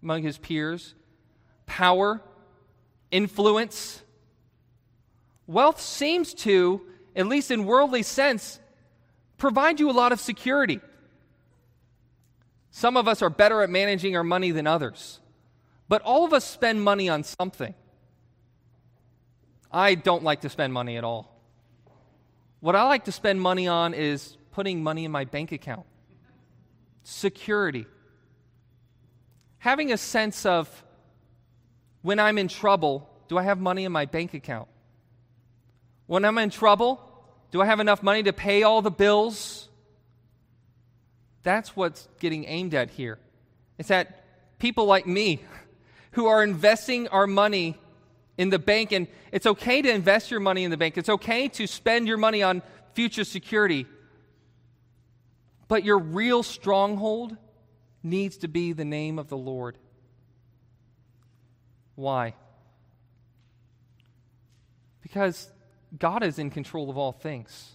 among 0.02 0.22
his 0.22 0.38
peers, 0.38 0.94
power, 1.66 2.20
influence. 3.10 4.02
Wealth 5.46 5.80
seems 5.80 6.34
to, 6.34 6.82
at 7.16 7.26
least 7.26 7.50
in 7.50 7.64
worldly 7.64 8.02
sense, 8.02 8.60
provide 9.38 9.80
you 9.80 9.90
a 9.90 9.92
lot 9.92 10.12
of 10.12 10.20
security. 10.20 10.80
Some 12.76 12.96
of 12.96 13.06
us 13.06 13.22
are 13.22 13.30
better 13.30 13.62
at 13.62 13.70
managing 13.70 14.16
our 14.16 14.24
money 14.24 14.50
than 14.50 14.66
others, 14.66 15.20
but 15.88 16.02
all 16.02 16.24
of 16.24 16.32
us 16.32 16.44
spend 16.44 16.82
money 16.82 17.08
on 17.08 17.22
something. 17.22 17.72
I 19.70 19.94
don't 19.94 20.24
like 20.24 20.40
to 20.40 20.48
spend 20.48 20.72
money 20.72 20.96
at 20.96 21.04
all. 21.04 21.40
What 22.58 22.74
I 22.74 22.82
like 22.88 23.04
to 23.04 23.12
spend 23.12 23.40
money 23.40 23.68
on 23.68 23.94
is 23.94 24.36
putting 24.50 24.82
money 24.82 25.04
in 25.04 25.12
my 25.12 25.24
bank 25.24 25.52
account, 25.52 25.86
security, 27.04 27.86
having 29.58 29.92
a 29.92 29.96
sense 29.96 30.44
of 30.44 30.68
when 32.02 32.18
I'm 32.18 32.38
in 32.38 32.48
trouble, 32.48 33.08
do 33.28 33.38
I 33.38 33.44
have 33.44 33.60
money 33.60 33.84
in 33.84 33.92
my 33.92 34.06
bank 34.06 34.34
account? 34.34 34.66
When 36.06 36.24
I'm 36.24 36.38
in 36.38 36.50
trouble, 36.50 37.00
do 37.52 37.62
I 37.62 37.66
have 37.66 37.78
enough 37.78 38.02
money 38.02 38.24
to 38.24 38.32
pay 38.32 38.64
all 38.64 38.82
the 38.82 38.90
bills? 38.90 39.68
That's 41.44 41.76
what's 41.76 42.08
getting 42.18 42.44
aimed 42.46 42.74
at 42.74 42.90
here. 42.90 43.18
It's 43.78 43.90
that 43.90 44.24
people 44.58 44.86
like 44.86 45.06
me 45.06 45.44
who 46.12 46.26
are 46.26 46.42
investing 46.42 47.06
our 47.08 47.26
money 47.26 47.76
in 48.36 48.50
the 48.50 48.58
bank. 48.58 48.92
And 48.92 49.06
it's 49.30 49.46
okay 49.46 49.82
to 49.82 49.90
invest 49.90 50.30
your 50.30 50.40
money 50.40 50.64
in 50.64 50.70
the 50.70 50.76
bank, 50.76 50.98
it's 50.98 51.08
okay 51.08 51.48
to 51.48 51.66
spend 51.66 52.08
your 52.08 52.16
money 52.16 52.42
on 52.42 52.62
future 52.94 53.24
security. 53.24 53.86
But 55.68 55.84
your 55.84 55.98
real 55.98 56.42
stronghold 56.42 57.36
needs 58.02 58.38
to 58.38 58.48
be 58.48 58.72
the 58.72 58.84
name 58.84 59.18
of 59.18 59.28
the 59.28 59.36
Lord. 59.36 59.78
Why? 61.94 62.34
Because 65.00 65.48
God 65.98 66.22
is 66.22 66.38
in 66.38 66.50
control 66.50 66.90
of 66.90 66.98
all 66.98 67.12
things. 67.12 67.73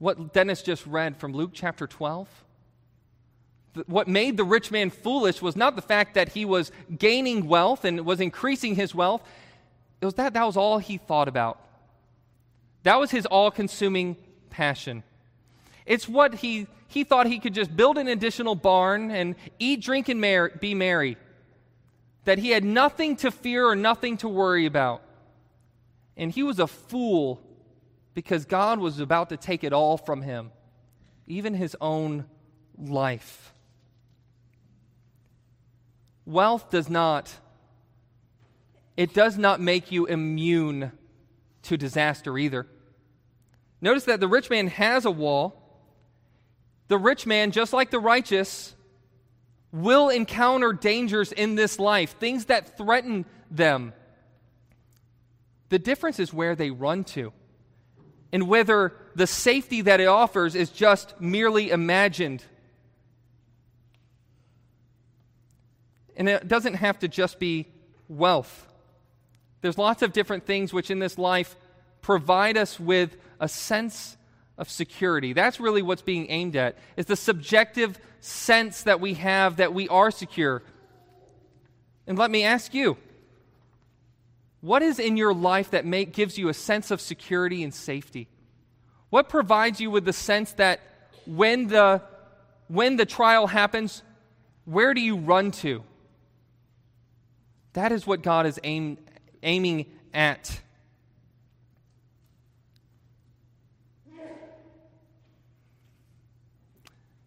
What 0.00 0.32
Dennis 0.32 0.62
just 0.62 0.84
read 0.86 1.18
from 1.18 1.32
Luke 1.32 1.50
chapter 1.54 1.86
12 1.86 2.28
what 3.86 4.08
made 4.08 4.36
the 4.36 4.44
rich 4.44 4.70
man 4.70 4.90
foolish 4.90 5.40
was 5.40 5.56
not 5.56 5.76
the 5.76 5.82
fact 5.82 6.14
that 6.14 6.30
he 6.30 6.44
was 6.44 6.72
gaining 6.98 7.46
wealth 7.46 7.84
and 7.84 8.04
was 8.04 8.20
increasing 8.20 8.74
his 8.74 8.94
wealth. 8.94 9.22
It 10.00 10.04
was 10.04 10.14
that 10.14 10.34
that 10.34 10.44
was 10.44 10.56
all 10.56 10.78
he 10.78 10.98
thought 10.98 11.28
about. 11.28 11.60
That 12.82 12.98
was 12.98 13.10
his 13.10 13.26
all 13.26 13.50
consuming 13.50 14.16
passion. 14.48 15.02
It's 15.86 16.08
what 16.08 16.34
he, 16.36 16.66
he 16.88 17.04
thought 17.04 17.26
he 17.26 17.38
could 17.38 17.54
just 17.54 17.76
build 17.76 17.98
an 17.98 18.08
additional 18.08 18.54
barn 18.54 19.10
and 19.10 19.36
eat, 19.58 19.82
drink, 19.82 20.08
and 20.08 20.20
mar- 20.20 20.50
be 20.60 20.74
merry. 20.74 21.16
That 22.24 22.38
he 22.38 22.50
had 22.50 22.64
nothing 22.64 23.16
to 23.16 23.30
fear 23.30 23.66
or 23.66 23.76
nothing 23.76 24.16
to 24.18 24.28
worry 24.28 24.66
about. 24.66 25.02
And 26.16 26.32
he 26.32 26.42
was 26.42 26.58
a 26.58 26.66
fool 26.66 27.40
because 28.14 28.44
God 28.44 28.78
was 28.78 29.00
about 29.00 29.28
to 29.28 29.36
take 29.36 29.64
it 29.64 29.72
all 29.72 29.96
from 29.96 30.22
him, 30.22 30.50
even 31.26 31.54
his 31.54 31.76
own 31.80 32.24
life. 32.78 33.54
Wealth 36.24 36.70
does 36.70 36.88
not 36.88 37.32
it 38.96 39.14
does 39.14 39.38
not 39.38 39.60
make 39.60 39.90
you 39.90 40.04
immune 40.04 40.92
to 41.62 41.78
disaster 41.78 42.36
either. 42.36 42.66
Notice 43.80 44.04
that 44.04 44.20
the 44.20 44.28
rich 44.28 44.50
man 44.50 44.66
has 44.66 45.06
a 45.06 45.10
wall. 45.10 45.56
The 46.88 46.98
rich 46.98 47.24
man, 47.24 47.50
just 47.50 47.72
like 47.72 47.90
the 47.90 47.98
righteous, 47.98 48.74
will 49.72 50.10
encounter 50.10 50.74
dangers 50.74 51.32
in 51.32 51.54
this 51.54 51.78
life, 51.78 52.16
things 52.18 52.46
that 52.46 52.76
threaten 52.76 53.24
them. 53.50 53.94
The 55.70 55.78
difference 55.78 56.18
is 56.18 56.34
where 56.34 56.54
they 56.54 56.70
run 56.70 57.04
to 57.04 57.32
and 58.32 58.48
whether 58.48 58.92
the 59.14 59.26
safety 59.26 59.80
that 59.82 60.00
it 60.00 60.06
offers 60.06 60.54
is 60.54 60.70
just 60.70 61.20
merely 61.20 61.70
imagined 61.70 62.44
And 66.20 66.28
it 66.28 66.46
doesn't 66.46 66.74
have 66.74 66.98
to 66.98 67.08
just 67.08 67.38
be 67.38 67.66
wealth. 68.06 68.66
There's 69.62 69.78
lots 69.78 70.02
of 70.02 70.12
different 70.12 70.44
things 70.44 70.70
which 70.70 70.90
in 70.90 70.98
this 70.98 71.16
life 71.16 71.56
provide 72.02 72.58
us 72.58 72.78
with 72.78 73.16
a 73.40 73.48
sense 73.48 74.18
of 74.58 74.68
security. 74.68 75.32
That's 75.32 75.60
really 75.60 75.80
what's 75.80 76.02
being 76.02 76.30
aimed 76.30 76.56
at. 76.56 76.76
Is 76.98 77.06
the 77.06 77.16
subjective 77.16 77.98
sense 78.20 78.82
that 78.82 79.00
we 79.00 79.14
have 79.14 79.56
that 79.56 79.72
we 79.72 79.88
are 79.88 80.10
secure. 80.10 80.62
And 82.06 82.18
let 82.18 82.30
me 82.30 82.44
ask 82.44 82.74
you, 82.74 82.98
what 84.60 84.82
is 84.82 84.98
in 84.98 85.16
your 85.16 85.32
life 85.32 85.70
that 85.70 85.86
make, 85.86 86.12
gives 86.12 86.36
you 86.36 86.48
a 86.48 86.54
sense 86.54 86.90
of 86.90 87.00
security 87.00 87.62
and 87.62 87.72
safety? 87.72 88.28
What 89.08 89.28
provides 89.28 89.80
you 89.80 89.90
with 89.90 90.04
the 90.04 90.12
sense 90.12 90.52
that 90.52 90.80
when 91.26 91.68
the, 91.68 92.02
when 92.68 92.96
the 92.96 93.06
trial 93.06 93.46
happens, 93.46 94.02
where 94.64 94.94
do 94.94 95.00
you 95.00 95.16
run 95.16 95.50
to? 95.50 95.82
That 97.72 97.92
is 97.92 98.06
what 98.06 98.22
God 98.22 98.46
is 98.46 98.60
aim, 98.62 98.98
aiming 99.42 99.86
at. 100.12 100.60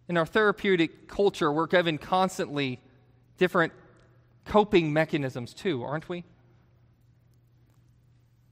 In 0.08 0.17
our 0.17 0.26
therapeutic 0.26 1.08
culture, 1.08 1.52
we're 1.52 1.65
given 1.65 1.98
constantly 1.98 2.80
different 3.38 3.74
coping 4.46 4.93
mechanisms, 4.93 5.54
too, 5.54 5.84
aren't 5.84 6.08
we? 6.10 6.24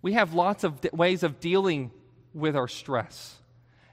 We 0.02 0.14
have 0.14 0.34
lots 0.34 0.64
of 0.64 0.84
ways 0.94 1.24
of 1.24 1.40
dealing 1.40 1.92
with 2.34 2.56
our 2.56 2.68
stress. 2.68 3.36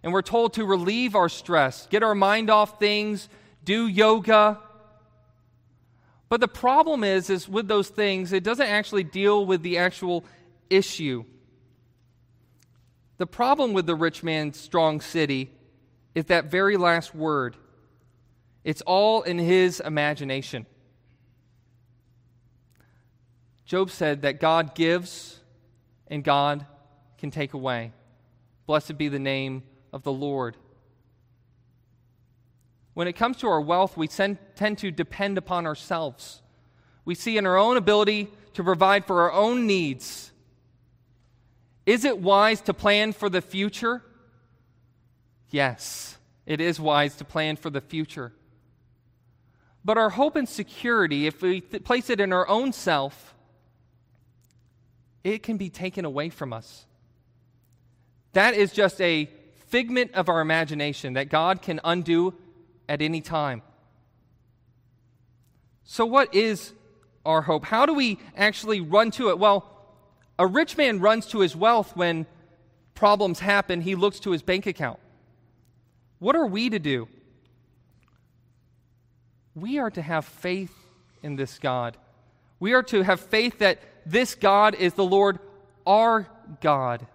And 0.03 0.13
we're 0.13 0.23
told 0.23 0.55
to 0.55 0.65
relieve 0.65 1.15
our 1.15 1.29
stress, 1.29 1.87
get 1.89 2.03
our 2.03 2.15
mind 2.15 2.51
off 2.51 2.79
things, 2.79 3.29
do 3.65 3.87
yoga, 3.87 4.59
but 6.29 6.41
the 6.41 6.49
problem 6.49 7.05
is, 7.05 7.31
is 7.31 7.49
with 7.49 7.69
those 7.69 7.89
things, 7.89 8.33
it 8.33 8.45
doesn't 8.45 8.67
actually 8.67 9.05
deal 9.05 9.47
with 9.47 9.63
the 9.63 9.79
actual 9.79 10.25
issue. 10.69 11.25
The 13.17 13.27
problem 13.27 13.73
with 13.73 13.87
the 13.87 13.95
rich 13.95 14.23
man's 14.23 14.61
strong 14.61 15.01
city 15.01 15.51
is 16.15 16.27
that 16.27 16.47
very 16.47 16.77
last 16.77 17.15
word. 17.15 17.57
It's 18.63 18.83
all 18.83 19.23
in 19.23 19.39
his 19.39 19.81
imagination. 19.81 20.67
Job 23.65 23.91
said 23.91 24.23
that 24.23 24.41
God 24.41 24.75
gives 24.75 25.38
and 26.09 26.25
God 26.25 26.67
can 27.19 27.31
take 27.31 27.55
away. 27.55 27.93
Blessed 28.67 28.99
be 28.99 29.09
the 29.09 29.19
name 29.19 29.63
of 29.93 30.03
the 30.03 30.13
Lord. 30.13 30.57
When 32.95 33.07
it 33.07 33.15
comes 33.15 33.37
to 33.39 33.49
our 33.49 33.61
wealth, 33.61 33.97
we 33.97 34.09
tend 34.09 34.39
to 34.79 34.91
depend 34.91 35.39
upon 35.39 35.67
ourselves. 35.67 36.43
We 37.05 37.15
see 37.15 37.39
in 37.39 37.47
our 37.47 37.57
own 37.57 37.77
ability 37.77 38.29
to 38.55 38.65
provide 38.65 39.05
for 39.05 39.23
our 39.23 39.33
own 39.33 39.67
needs. 39.67 40.33
Is 41.87 42.05
it 42.05 42.19
wise 42.19 42.61
to 42.63 42.75
plan 42.75 43.13
for 43.13 43.31
the 43.31 43.41
future? 43.41 44.03
Yes, 45.51 46.19
it 46.45 46.61
is 46.61 46.79
wise 46.79 47.17
to 47.17 47.25
plan 47.25 47.57
for 47.57 47.71
the 47.71 47.81
future. 47.81 48.33
But 49.85 49.97
our 49.97 50.11
hope 50.11 50.37
and 50.37 50.49
security, 50.49 51.27
if 51.27 51.41
we 51.41 51.61
th- 51.61 51.85
place 51.85 52.11
it 52.11 52.21
in 52.21 52.33
our 52.33 52.47
own 52.47 52.73
self, 52.73 53.35
it 55.25 55.43
can 55.43 55.57
be 55.57 55.71
taken 55.71 56.05
away 56.05 56.29
from 56.29 56.53
us. 56.53 56.87
That 58.33 58.55
is 58.55 58.73
just 58.73 59.01
a 59.01 59.29
figment 59.67 60.13
of 60.15 60.29
our 60.29 60.41
imagination 60.41 61.15
that 61.15 61.29
God 61.29 61.63
can 61.63 61.81
undo 61.85 62.35
at 62.89 63.03
any 63.03 63.21
time. 63.21 63.63
So, 65.85 66.05
what 66.05 66.35
is 66.35 66.73
our 67.25 67.43
hope? 67.43 67.65
How 67.65 67.87
do 67.87 67.95
we 67.95 68.19
actually 68.37 68.81
run 68.81 69.11
to 69.13 69.31
it? 69.31 69.39
Well, 69.39 69.69
a 70.39 70.47
rich 70.47 70.77
man 70.77 71.01
runs 71.01 71.27
to 71.29 71.41
his 71.41 71.57
wealth 71.57 71.97
when 71.97 72.27
problems 72.95 73.41
happen, 73.41 73.81
he 73.81 73.95
looks 73.95 74.21
to 74.21 74.33
his 74.33 74.43
bank 74.43 74.67
account. 74.67 74.99
What 76.19 76.37
are 76.37 76.47
we 76.47 76.71
to 76.71 76.79
do? 76.79 77.09
We 79.55 79.79
are 79.79 79.91
to 79.91 80.03
have 80.03 80.25
faith 80.25 80.75
in 81.23 81.37
this 81.37 81.59
God. 81.59 81.97
We 82.61 82.73
are 82.73 82.83
to 82.85 83.03
have 83.03 83.21
faith 83.21 83.59
that 83.59 83.81
this 84.11 84.35
God 84.35 84.75
is 84.75 84.95
the 84.95 85.05
Lord 85.05 85.39
our 85.87 86.27
God, 86.61 87.07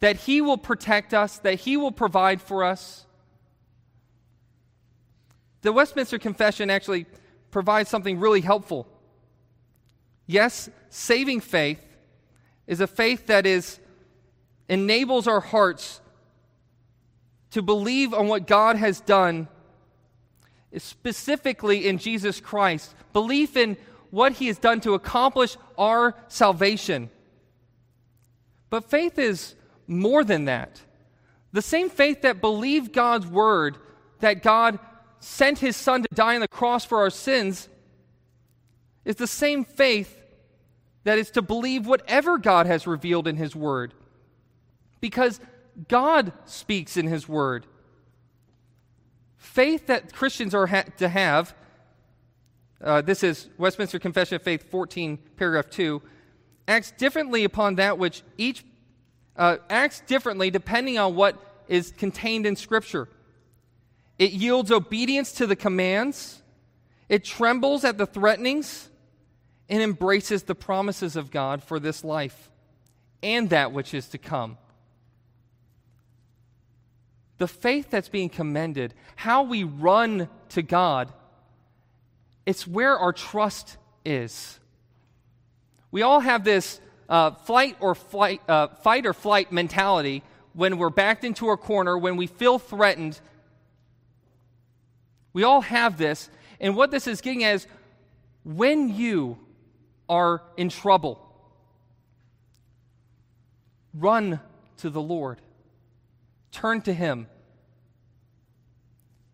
that 0.00 0.16
He 0.16 0.40
will 0.40 0.58
protect 0.58 1.14
us, 1.14 1.38
that 1.38 1.60
He 1.60 1.76
will 1.76 1.92
provide 1.92 2.42
for 2.42 2.64
us. 2.64 3.06
The 5.62 5.72
Westminster 5.72 6.18
Confession 6.18 6.70
actually 6.70 7.06
provides 7.50 7.88
something 7.90 8.18
really 8.18 8.40
helpful. 8.40 8.86
Yes, 10.26 10.68
saving 10.88 11.40
faith 11.40 11.80
is 12.66 12.80
a 12.80 12.86
faith 12.86 13.26
that 13.26 13.46
is 13.46 13.78
enables 14.68 15.26
our 15.26 15.40
hearts 15.40 16.00
to 17.50 17.62
believe 17.62 18.14
on 18.14 18.28
what 18.28 18.46
God 18.46 18.76
has 18.76 19.00
done, 19.00 19.48
specifically 20.76 21.86
in 21.86 21.98
Jesus 21.98 22.40
Christ, 22.40 22.94
belief 23.12 23.56
in 23.56 23.76
what 24.10 24.34
he 24.34 24.48
has 24.48 24.58
done 24.58 24.80
to 24.80 24.94
accomplish 24.94 25.56
our 25.78 26.14
salvation. 26.28 27.10
But 28.68 28.88
faith 28.90 29.18
is 29.18 29.54
more 29.86 30.24
than 30.24 30.44
that. 30.44 30.80
The 31.52 31.62
same 31.62 31.90
faith 31.90 32.22
that 32.22 32.40
believed 32.40 32.92
God's 32.92 33.26
word, 33.26 33.76
that 34.20 34.42
God 34.42 34.78
sent 35.18 35.58
his 35.58 35.76
son 35.76 36.02
to 36.02 36.08
die 36.14 36.34
on 36.34 36.40
the 36.40 36.48
cross 36.48 36.84
for 36.84 36.98
our 36.98 37.10
sins, 37.10 37.68
is 39.04 39.16
the 39.16 39.26
same 39.26 39.64
faith 39.64 40.16
that 41.04 41.18
is 41.18 41.30
to 41.32 41.42
believe 41.42 41.86
whatever 41.86 42.38
God 42.38 42.66
has 42.66 42.86
revealed 42.86 43.26
in 43.26 43.36
his 43.36 43.56
word. 43.56 43.94
Because 45.00 45.40
God 45.88 46.32
speaks 46.44 46.96
in 46.96 47.06
his 47.06 47.28
word. 47.28 47.66
Faith 49.36 49.86
that 49.86 50.12
Christians 50.12 50.54
are 50.54 50.66
ha- 50.66 50.84
to 50.98 51.08
have 51.08 51.54
uh, 52.82 53.02
this 53.02 53.22
is 53.22 53.48
Westminster 53.58 53.98
Confession 53.98 54.36
of 54.36 54.42
Faith 54.42 54.70
14, 54.70 55.18
paragraph 55.36 55.68
2, 55.70 56.00
acts 56.66 56.92
differently 56.92 57.44
upon 57.44 57.74
that 57.76 57.98
which 57.98 58.22
each 58.38 58.64
uh, 59.36 59.58
acts 59.68 60.00
differently 60.06 60.50
depending 60.50 60.98
on 60.98 61.14
what 61.14 61.36
is 61.68 61.92
contained 61.92 62.46
in 62.46 62.56
Scripture. 62.56 63.08
It 64.18 64.32
yields 64.32 64.70
obedience 64.70 65.32
to 65.32 65.46
the 65.46 65.56
commands, 65.56 66.42
it 67.08 67.24
trembles 67.24 67.84
at 67.84 67.98
the 67.98 68.06
threatenings, 68.06 68.88
and 69.68 69.82
embraces 69.82 70.42
the 70.44 70.54
promises 70.54 71.16
of 71.16 71.30
God 71.30 71.62
for 71.62 71.78
this 71.78 72.02
life 72.02 72.50
and 73.22 73.50
that 73.50 73.72
which 73.72 73.94
is 73.94 74.08
to 74.08 74.18
come. 74.18 74.58
The 77.38 77.48
faith 77.48 77.88
that's 77.90 78.08
being 78.08 78.28
commended, 78.28 78.94
how 79.16 79.42
we 79.42 79.64
run 79.64 80.28
to 80.50 80.62
God, 80.62 81.12
it's 82.46 82.66
where 82.66 82.98
our 82.98 83.12
trust 83.12 83.76
is. 84.04 84.58
We 85.90 86.02
all 86.02 86.20
have 86.20 86.44
this 86.44 86.80
uh, 87.08 87.32
flight 87.32 87.76
or 87.80 87.94
flight, 87.94 88.40
uh, 88.48 88.68
fight 88.68 89.06
or 89.06 89.12
flight 89.12 89.50
mentality 89.52 90.22
when 90.52 90.78
we're 90.78 90.90
backed 90.90 91.24
into 91.24 91.50
a 91.50 91.56
corner, 91.56 91.98
when 91.98 92.16
we 92.16 92.26
feel 92.26 92.58
threatened. 92.58 93.20
We 95.32 95.44
all 95.44 95.60
have 95.60 95.96
this. 95.96 96.30
And 96.60 96.76
what 96.76 96.90
this 96.90 97.06
is 97.06 97.20
getting 97.20 97.44
at 97.44 97.56
is 97.56 97.66
when 98.44 98.94
you 98.94 99.38
are 100.08 100.42
in 100.56 100.68
trouble, 100.68 101.24
run 103.94 104.40
to 104.78 104.90
the 104.90 105.00
Lord, 105.00 105.40
turn 106.52 106.82
to 106.82 106.92
Him. 106.92 107.28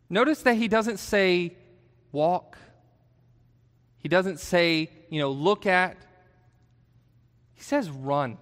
Notice 0.09 0.43
that 0.43 0.57
He 0.57 0.69
doesn't 0.69 0.99
say 0.99 1.57
walk, 2.13 2.59
he 3.99 4.09
doesn't 4.09 4.41
say, 4.41 4.91
you 5.11 5.21
know, 5.21 5.31
look 5.31 5.67
at. 5.67 5.97
He 7.55 7.63
says 7.63 7.91
run. 7.91 8.39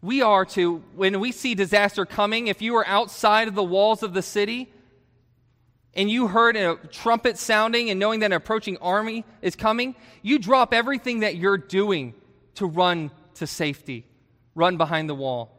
We 0.00 0.22
are 0.22 0.44
to, 0.46 0.78
when 0.96 1.20
we 1.20 1.30
see 1.32 1.54
disaster 1.54 2.04
coming, 2.04 2.48
if 2.48 2.60
you 2.60 2.76
are 2.76 2.86
outside 2.86 3.48
of 3.48 3.54
the 3.54 3.62
walls 3.62 4.02
of 4.02 4.14
the 4.14 4.22
city 4.22 4.72
and 5.94 6.10
you 6.10 6.26
heard 6.26 6.56
a 6.56 6.76
trumpet 6.90 7.38
sounding 7.38 7.90
and 7.90 8.00
knowing 8.00 8.20
that 8.20 8.26
an 8.26 8.32
approaching 8.32 8.78
army 8.78 9.24
is 9.42 9.54
coming, 9.54 9.94
you 10.22 10.38
drop 10.38 10.74
everything 10.74 11.20
that 11.20 11.36
you're 11.36 11.58
doing 11.58 12.14
to 12.56 12.66
run 12.66 13.10
to 13.34 13.46
safety, 13.46 14.04
run 14.54 14.76
behind 14.76 15.08
the 15.08 15.14
wall. 15.14 15.56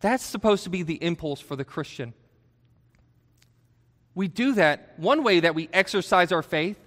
That's 0.00 0.24
supposed 0.24 0.64
to 0.64 0.70
be 0.70 0.82
the 0.82 1.02
impulse 1.02 1.40
for 1.40 1.56
the 1.56 1.64
Christian. 1.64 2.14
We 4.14 4.28
do 4.28 4.54
that. 4.54 4.94
One 4.96 5.24
way 5.24 5.40
that 5.40 5.54
we 5.54 5.68
exercise 5.72 6.32
our 6.32 6.42
faith 6.42 6.78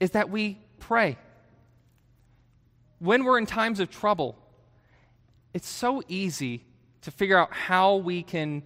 is 0.00 0.12
that 0.12 0.30
we 0.30 0.58
pray. 0.78 1.18
When 2.98 3.24
we're 3.24 3.38
in 3.38 3.46
times 3.46 3.80
of 3.80 3.90
trouble, 3.90 4.36
it's 5.52 5.68
so 5.68 6.02
easy 6.08 6.64
to 7.02 7.10
figure 7.10 7.36
out 7.38 7.52
how 7.52 7.96
we 7.96 8.22
can 8.22 8.62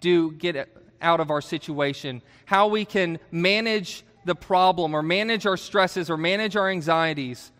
do 0.00 0.32
get 0.32 0.68
out 1.00 1.20
of 1.20 1.30
our 1.30 1.40
situation, 1.40 2.22
how 2.44 2.68
we 2.68 2.84
can 2.84 3.18
manage 3.30 4.04
the 4.24 4.34
problem 4.34 4.94
or 4.94 5.02
manage 5.02 5.46
our 5.46 5.56
stresses 5.56 6.10
or 6.10 6.16
manage 6.16 6.56
our 6.56 6.68
anxieties. 6.68 7.50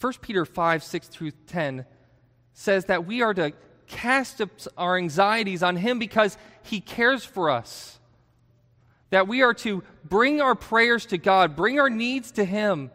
1 0.00 0.12
Peter 0.20 0.44
5, 0.44 0.82
6 0.82 1.08
through 1.08 1.30
10 1.46 1.86
says 2.52 2.86
that 2.86 3.06
we 3.06 3.22
are 3.22 3.32
to 3.32 3.52
cast 3.92 4.40
our 4.76 4.96
anxieties 4.96 5.62
on 5.62 5.76
Him 5.76 5.98
because 5.98 6.36
He 6.62 6.80
cares 6.80 7.24
for 7.24 7.50
us 7.50 7.98
that 9.10 9.28
we 9.28 9.42
are 9.42 9.54
to 9.54 9.84
bring 10.04 10.40
our 10.40 10.54
prayers 10.54 11.06
to 11.06 11.18
God, 11.18 11.54
bring 11.54 11.78
our 11.78 11.90
needs 11.90 12.32
to 12.32 12.44
Him, 12.44 12.90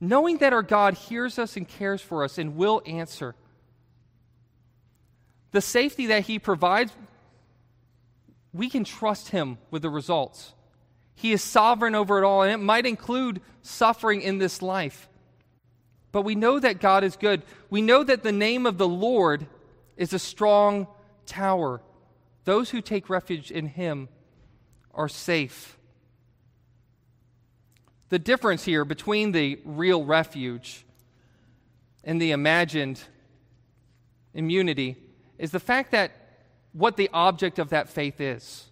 knowing 0.00 0.38
that 0.38 0.52
our 0.52 0.62
God 0.62 0.94
hears 0.94 1.38
us 1.38 1.56
and 1.56 1.66
cares 1.66 2.00
for 2.00 2.22
us 2.24 2.38
and 2.38 2.56
will 2.56 2.82
answer. 2.86 3.34
The 5.52 5.60
safety 5.60 6.06
that 6.06 6.24
He 6.26 6.38
provides, 6.38 6.92
we 8.52 8.68
can 8.68 8.84
trust 8.84 9.30
Him 9.30 9.58
with 9.70 9.82
the 9.82 9.90
results. 9.90 10.52
He 11.14 11.32
is 11.32 11.42
sovereign 11.42 11.94
over 11.94 12.18
it 12.18 12.24
all, 12.24 12.42
and 12.42 12.52
it 12.52 12.64
might 12.64 12.86
include 12.86 13.40
suffering 13.62 14.22
in 14.22 14.38
this 14.38 14.62
life. 14.62 15.08
But 16.12 16.22
we 16.22 16.34
know 16.34 16.58
that 16.58 16.80
God 16.80 17.04
is 17.04 17.16
good. 17.16 17.42
We 17.68 17.82
know 17.82 18.02
that 18.02 18.22
the 18.22 18.32
name 18.32 18.66
of 18.66 18.78
the 18.78 18.88
Lord 18.88 19.46
is 19.96 20.12
a 20.12 20.18
strong 20.18 20.86
tower. 21.26 21.80
Those 22.44 22.70
who 22.70 22.80
take 22.80 23.08
refuge 23.08 23.50
in 23.50 23.66
Him 23.66 24.08
are 24.92 25.08
safe. 25.08 25.78
The 28.08 28.18
difference 28.18 28.64
here 28.64 28.84
between 28.84 29.30
the 29.32 29.60
real 29.64 30.04
refuge 30.04 30.84
and 32.02 32.20
the 32.20 32.32
imagined 32.32 33.00
immunity 34.34 34.96
is 35.38 35.52
the 35.52 35.60
fact 35.60 35.92
that 35.92 36.12
what 36.72 36.96
the 36.96 37.10
object 37.12 37.58
of 37.58 37.70
that 37.70 37.88
faith 37.88 38.20
is. 38.20 38.66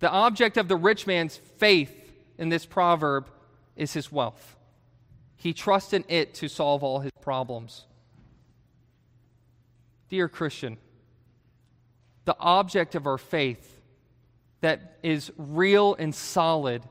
The 0.00 0.10
object 0.10 0.56
of 0.56 0.66
the 0.66 0.76
rich 0.76 1.06
man's 1.06 1.36
faith 1.36 2.12
in 2.38 2.48
this 2.48 2.66
proverb 2.66 3.30
is 3.76 3.92
his 3.92 4.10
wealth. 4.10 4.56
He 5.42 5.52
trusts 5.52 5.92
in 5.92 6.04
it 6.06 6.34
to 6.34 6.46
solve 6.46 6.84
all 6.84 7.00
his 7.00 7.10
problems. 7.20 7.84
Dear 10.08 10.28
Christian, 10.28 10.76
the 12.26 12.36
object 12.38 12.94
of 12.94 13.08
our 13.08 13.18
faith 13.18 13.80
that 14.60 14.98
is 15.02 15.32
real 15.36 15.96
and 15.96 16.14
solid 16.14 16.84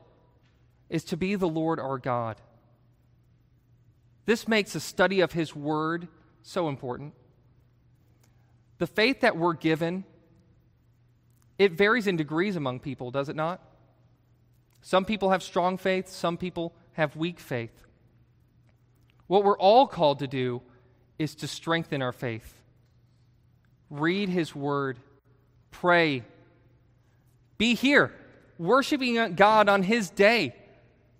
is 0.90 1.02
to 1.04 1.16
be 1.16 1.34
the 1.34 1.48
Lord 1.48 1.80
our 1.80 1.96
God. 1.96 2.36
This 4.26 4.46
makes 4.46 4.74
the 4.74 4.80
study 4.80 5.20
of 5.20 5.32
His 5.32 5.56
Word 5.56 6.06
so 6.42 6.68
important. 6.68 7.14
The 8.76 8.86
faith 8.86 9.20
that 9.20 9.38
we're 9.38 9.54
given, 9.54 10.04
it 11.58 11.72
varies 11.72 12.06
in 12.06 12.18
degrees 12.18 12.56
among 12.56 12.80
people, 12.80 13.10
does 13.10 13.30
it 13.30 13.36
not? 13.36 13.62
Some 14.82 15.06
people 15.06 15.30
have 15.30 15.42
strong 15.42 15.78
faith, 15.78 16.10
some 16.10 16.36
people 16.36 16.74
have 16.92 17.16
weak 17.16 17.40
faith. 17.40 17.70
What 19.32 19.44
we're 19.44 19.56
all 19.56 19.86
called 19.86 20.18
to 20.18 20.26
do 20.26 20.60
is 21.18 21.36
to 21.36 21.48
strengthen 21.48 22.02
our 22.02 22.12
faith. 22.12 22.54
Read 23.88 24.28
His 24.28 24.54
Word, 24.54 24.98
pray, 25.70 26.22
be 27.56 27.74
here, 27.74 28.12
worshiping 28.58 29.34
God 29.34 29.70
on 29.70 29.84
His 29.84 30.10
day, 30.10 30.54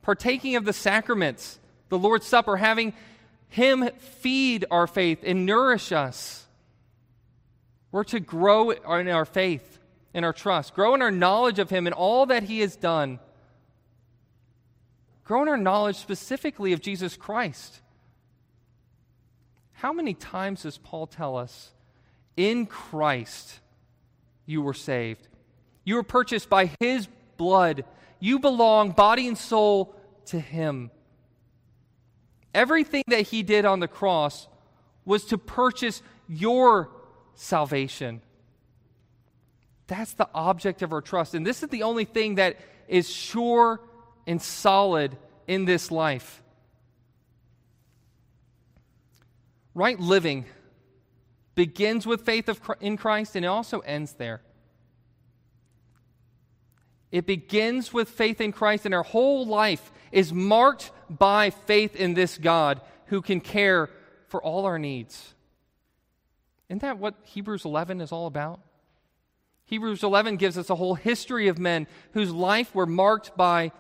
partaking 0.03 0.57
of 0.57 0.67
the 0.67 0.75
sacraments, 0.75 1.59
the 1.89 1.97
Lord's 1.97 2.27
Supper, 2.27 2.59
having 2.59 2.93
Him 3.49 3.89
feed 3.97 4.67
our 4.71 4.87
faith 4.87 5.21
and 5.25 5.47
nourish 5.47 5.91
us. 5.91 6.47
We're 7.93 8.05
to 8.05 8.21
grow 8.21 8.73
in 8.73 9.09
our 9.09 9.25
faith, 9.25 9.79
in 10.13 10.23
our 10.23 10.35
trust, 10.35 10.75
grow 10.75 10.95
in 10.95 11.01
our 11.01 11.11
knowledge 11.11 11.59
of 11.59 11.71
Him 11.71 11.87
and 11.87 11.95
all 11.95 12.27
that 12.27 12.43
He 12.43 12.61
has 12.61 12.77
done. 12.77 13.21
Grow 15.25 15.41
in 15.41 15.49
our 15.49 15.57
knowledge 15.57 15.97
specifically 15.97 16.75
of 16.75 16.83
Jesus 16.83 17.17
Christ. 17.17 17.79
How 19.83 19.93
many 19.93 20.15
times 20.15 20.63
does 20.63 20.79
Paul 20.79 21.09
tell 21.09 21.37
us, 21.37 21.73
in 22.37 22.67
Christ 22.67 23.59
you 24.47 24.63
were 24.63 24.75
saved? 24.75 25.27
You 25.83 25.97
were 25.97 26.05
purchased 26.05 26.49
by 26.49 26.71
His 26.79 27.09
blood. 27.37 27.85
You 28.21 28.39
belong, 28.39 28.93
body 28.93 29.27
and 29.27 29.37
soul, 29.37 29.97
to 30.27 30.39
Him. 30.39 30.93
Everything 32.55 33.03
that 33.09 33.23
He 33.23 33.43
did 33.43 33.65
on 33.65 33.81
the 33.81 33.89
cross 33.89 34.47
was 35.05 35.25
to 35.25 35.37
purchase 35.37 36.01
your 36.29 36.89
salvation. 37.35 38.23
That's 39.89 40.13
the 40.13 40.29
object 40.33 40.83
of 40.83 40.93
our 40.93 41.01
trust. 41.01 41.35
And 41.35 41.45
this 41.45 41.65
is 41.65 41.71
the 41.71 41.83
only 41.83 42.05
thing 42.05 42.37
that 42.37 42.57
is 42.87 43.11
sure 43.11 43.81
and 44.29 44.41
solid 44.41 45.17
in 45.49 45.65
this 45.65 45.91
life. 45.91 46.42
Right 49.75 49.99
living 49.99 50.45
begins 51.55 52.07
with 52.07 52.25
faith 52.25 52.49
of, 52.49 52.61
in 52.81 52.97
Christ 52.97 53.37
and 53.37 53.45
it 53.45 53.49
also 53.49 53.81
ends 53.81 54.15
there. 54.15 54.43
It 57.13 57.27
begins 57.27 57.93
with 57.93 58.09
faith 58.09 58.41
in 58.41 58.53
Christ, 58.53 58.87
and 58.87 58.95
our 58.95 59.03
whole 59.03 59.47
life 59.47 59.93
is 60.11 60.33
marked 60.33 60.91
by 61.11 61.51
faith 61.51 61.95
in 61.95 62.15
this 62.15 62.39
God 62.39 62.81
who 63.07 63.21
can 63.21 63.43
care 63.43 63.91
for 64.29 64.43
all 64.43 64.65
our 64.65 64.79
needs. 64.79 65.35
Isn't 66.71 66.81
that 66.81 66.99
what 66.99 67.15
Hebrews 67.25 67.67
11 67.67 68.01
is 68.01 68.13
all 68.13 68.27
about? 68.27 68.61
Hebrews 69.67 70.03
11 70.03 70.37
gives 70.37 70.57
us 70.57 70.71
a 70.71 70.75
whole 70.75 70.95
history 70.95 71.49
of 71.49 71.59
men 71.59 71.87
whose 72.13 72.33
life 72.33 72.75
were 72.75 72.87
marked 72.87 73.37
by 73.37 73.73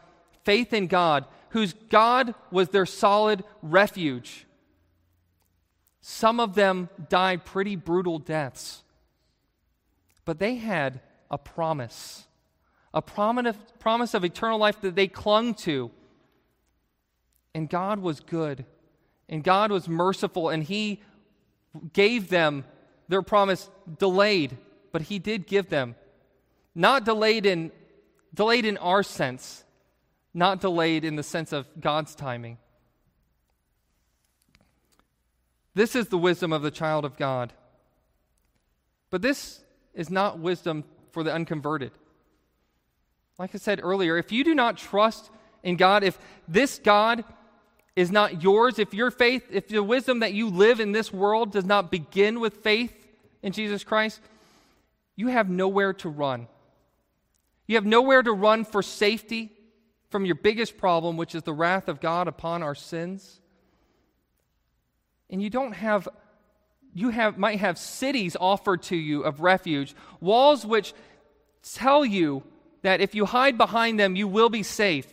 faith 0.44 0.74
in 0.74 0.86
God, 0.86 1.24
whose 1.50 1.72
God 1.72 2.34
was 2.50 2.68
their 2.68 2.86
solid 2.86 3.44
refuge. 3.62 4.46
Some 6.02 6.40
of 6.40 6.54
them 6.54 6.90
died 7.08 7.44
pretty 7.44 7.76
brutal 7.76 8.18
deaths, 8.18 8.82
but 10.24 10.38
they 10.38 10.56
had 10.56 11.00
a 11.30 11.38
promise, 11.38 12.26
a 12.92 13.00
promise 13.00 14.14
of 14.14 14.24
eternal 14.24 14.58
life 14.58 14.80
that 14.82 14.96
they 14.96 15.08
clung 15.08 15.54
to. 15.54 15.90
And 17.54 17.68
God 17.68 18.00
was 18.00 18.20
good, 18.20 18.66
and 19.28 19.42
God 19.42 19.70
was 19.70 19.88
merciful, 19.88 20.48
and 20.50 20.62
He 20.62 21.00
gave 21.92 22.28
them 22.28 22.64
their 23.08 23.22
promise 23.22 23.68
delayed, 23.98 24.56
but 24.90 25.02
he 25.02 25.18
did 25.18 25.46
give 25.46 25.68
them. 25.68 25.94
Not 26.74 27.04
delayed 27.04 27.46
in 27.46 27.70
delayed 28.34 28.64
in 28.64 28.78
our 28.78 29.02
sense, 29.02 29.64
not 30.32 30.60
delayed 30.60 31.04
in 31.04 31.16
the 31.16 31.22
sense 31.22 31.52
of 31.52 31.68
God's 31.78 32.14
timing. 32.14 32.56
This 35.74 35.96
is 35.96 36.08
the 36.08 36.18
wisdom 36.18 36.52
of 36.52 36.62
the 36.62 36.70
child 36.70 37.04
of 37.04 37.16
God. 37.16 37.52
But 39.10 39.22
this 39.22 39.62
is 39.94 40.10
not 40.10 40.38
wisdom 40.38 40.84
for 41.10 41.22
the 41.22 41.32
unconverted. 41.32 41.92
Like 43.38 43.54
I 43.54 43.58
said 43.58 43.80
earlier, 43.82 44.16
if 44.16 44.32
you 44.32 44.44
do 44.44 44.54
not 44.54 44.76
trust 44.76 45.30
in 45.62 45.76
God, 45.76 46.04
if 46.04 46.18
this 46.48 46.78
God 46.78 47.24
is 47.94 48.10
not 48.10 48.42
yours, 48.42 48.78
if 48.78 48.94
your 48.94 49.10
faith, 49.10 49.44
if 49.50 49.68
the 49.68 49.82
wisdom 49.82 50.20
that 50.20 50.32
you 50.32 50.48
live 50.48 50.80
in 50.80 50.92
this 50.92 51.12
world 51.12 51.52
does 51.52 51.64
not 51.64 51.90
begin 51.90 52.40
with 52.40 52.58
faith 52.58 52.94
in 53.42 53.52
Jesus 53.52 53.84
Christ, 53.84 54.20
you 55.16 55.28
have 55.28 55.50
nowhere 55.50 55.92
to 55.94 56.08
run. 56.08 56.48
You 57.66 57.76
have 57.76 57.86
nowhere 57.86 58.22
to 58.22 58.32
run 58.32 58.64
for 58.64 58.82
safety 58.82 59.52
from 60.10 60.24
your 60.24 60.34
biggest 60.34 60.78
problem, 60.78 61.16
which 61.16 61.34
is 61.34 61.42
the 61.42 61.52
wrath 61.52 61.88
of 61.88 62.00
God 62.00 62.28
upon 62.28 62.62
our 62.62 62.74
sins. 62.74 63.40
And 65.32 65.42
you 65.42 65.50
don't 65.50 65.72
have 65.72 66.08
you 66.94 67.08
have 67.08 67.38
might 67.38 67.58
have 67.58 67.78
cities 67.78 68.36
offered 68.38 68.82
to 68.84 68.96
you 68.96 69.22
of 69.22 69.40
refuge, 69.40 69.96
walls 70.20 70.64
which 70.64 70.92
tell 71.62 72.04
you 72.04 72.44
that 72.82 73.00
if 73.00 73.14
you 73.14 73.24
hide 73.24 73.58
behind 73.58 73.98
them 73.98 74.14
you 74.14 74.28
will 74.28 74.50
be 74.50 74.62
safe, 74.62 75.12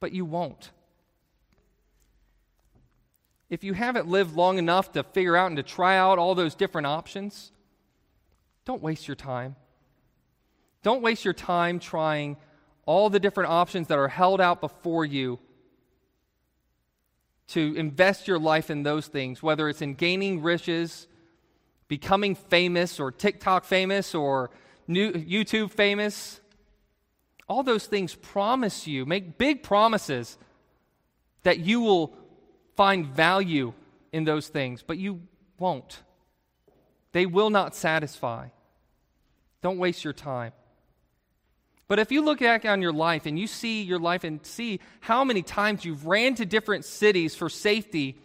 but 0.00 0.12
you 0.12 0.26
won't 0.26 0.72
if 3.48 3.62
you 3.62 3.74
haven't 3.74 4.08
lived 4.08 4.34
long 4.34 4.58
enough 4.58 4.92
to 4.92 5.02
figure 5.02 5.36
out 5.36 5.48
and 5.48 5.56
to 5.56 5.62
try 5.62 5.96
out 5.96 6.18
all 6.18 6.34
those 6.34 6.54
different 6.54 6.86
options, 6.86 7.52
don't 8.64 8.82
waste 8.82 9.06
your 9.06 9.14
time. 9.14 9.54
Don't 10.82 11.02
waste 11.02 11.24
your 11.24 11.34
time 11.34 11.78
trying 11.78 12.36
all 12.86 13.10
the 13.10 13.20
different 13.20 13.50
options 13.50 13.88
that 13.88 13.98
are 13.98 14.08
held 14.08 14.40
out 14.40 14.60
before 14.60 15.04
you 15.04 15.38
to 17.48 17.74
invest 17.76 18.26
your 18.26 18.38
life 18.38 18.70
in 18.70 18.82
those 18.82 19.06
things, 19.06 19.42
whether 19.42 19.68
it's 19.68 19.82
in 19.82 19.94
gaining 19.94 20.42
riches, 20.42 21.06
becoming 21.88 22.34
famous, 22.34 22.98
or 22.98 23.12
TikTok 23.12 23.64
famous, 23.64 24.14
or 24.14 24.50
new, 24.88 25.12
YouTube 25.12 25.70
famous. 25.70 26.40
All 27.48 27.62
those 27.62 27.86
things 27.86 28.14
promise 28.14 28.86
you, 28.86 29.06
make 29.06 29.38
big 29.38 29.62
promises 29.62 30.36
that 31.44 31.60
you 31.60 31.80
will 31.80 32.16
find 32.74 33.06
value 33.06 33.72
in 34.12 34.24
those 34.24 34.48
things, 34.48 34.82
but 34.82 34.98
you 34.98 35.20
won't. 35.58 36.02
They 37.12 37.26
will 37.26 37.50
not 37.50 37.74
satisfy. 37.74 38.48
Don't 39.62 39.78
waste 39.78 40.02
your 40.04 40.12
time. 40.12 40.52
But 41.88 41.98
if 41.98 42.10
you 42.10 42.22
look 42.22 42.40
back 42.40 42.64
on 42.64 42.82
your 42.82 42.92
life 42.92 43.26
and 43.26 43.38
you 43.38 43.46
see 43.46 43.82
your 43.82 43.98
life 43.98 44.24
and 44.24 44.44
see 44.44 44.80
how 45.00 45.22
many 45.24 45.42
times 45.42 45.84
you've 45.84 46.06
ran 46.06 46.34
to 46.36 46.44
different 46.44 46.84
cities 46.84 47.36
for 47.36 47.48
safety 47.48 48.18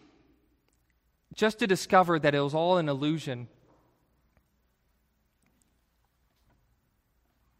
just 1.33 1.59
to 1.59 1.67
discover 1.67 2.17
that 2.19 2.33
it 2.33 2.41
was 2.41 2.55
all 2.55 2.77
an 2.77 2.89
illusion. 2.89 3.47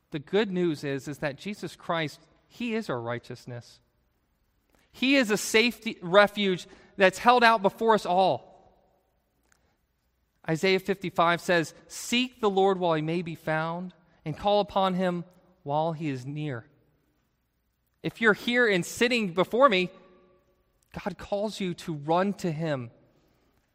The 0.09 0.19
good 0.19 0.51
news 0.51 0.83
is, 0.83 1.07
is 1.07 1.19
that 1.19 1.37
Jesus 1.37 1.75
Christ, 1.75 2.19
He 2.47 2.73
is 2.75 2.89
our 2.89 2.99
righteousness. 2.99 3.79
He 4.91 5.15
is 5.15 5.31
a 5.31 5.37
safety 5.37 5.97
refuge 6.01 6.67
that's 6.97 7.19
held 7.19 7.43
out 7.43 7.61
before 7.61 7.93
us 7.93 8.05
all. 8.05 8.51
Isaiah 10.49 10.79
55 10.79 11.39
says, 11.39 11.73
Seek 11.87 12.41
the 12.41 12.49
Lord 12.49 12.77
while 12.77 12.95
he 12.95 13.01
may 13.01 13.21
be 13.21 13.35
found, 13.35 13.93
and 14.25 14.37
call 14.37 14.59
upon 14.59 14.95
him 14.95 15.23
while 15.63 15.93
he 15.93 16.09
is 16.09 16.25
near. 16.25 16.65
If 18.03 18.19
you're 18.19 18.33
here 18.33 18.67
and 18.67 18.85
sitting 18.85 19.33
before 19.33 19.69
me, 19.69 19.89
God 21.03 21.17
calls 21.17 21.59
you 21.59 21.73
to 21.75 21.93
run 21.93 22.33
to 22.35 22.51
him, 22.51 22.91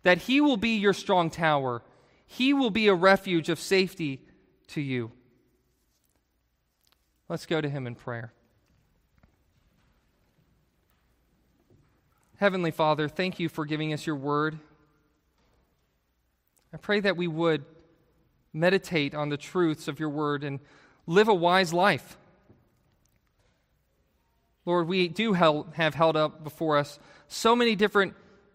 that 0.03 0.18
he 0.18 0.41
will 0.41 0.57
be 0.57 0.76
your 0.76 0.93
strong 0.93 1.30
tower, 1.30 1.82
he 2.26 2.53
will 2.53 2.70
be 2.70 2.89
a 2.89 2.95
refuge 2.95 3.49
of 3.49 3.59
safety 3.59 4.20
to 4.68 4.80
you. 4.80 5.12
Let's 7.28 7.47
go 7.47 7.61
to 7.61 7.68
him 7.68 7.87
in 7.87 7.95
prayer. 7.95 8.32
Heavenly 12.37 12.70
Father, 12.70 13.09
thank 13.09 13.41
you 13.41 13.49
for 13.49 13.64
giving 13.64 13.93
us 13.93 14.07
your 14.07 14.16
word. 14.16 14.59
I 16.72 16.76
pray 16.76 17.01
that 17.01 17.16
we 17.16 17.26
would 17.26 17.64
meditate 18.53 19.14
on 19.14 19.30
the 19.30 19.37
truths 19.37 19.89
of 19.89 19.99
your 19.99 20.11
word 20.11 20.45
and 20.45 20.61
live 21.07 21.28
a 21.28 21.34
wise 21.34 21.72
life. 21.72 22.16
Lord, 24.64 24.88
we 24.88 25.09
do 25.09 25.32
have 25.32 25.94
held 25.94 26.16
up 26.16 26.42
before 26.42 26.76
us 26.76 26.98
so 27.28 27.54
many 27.54 27.76
different 27.76 28.14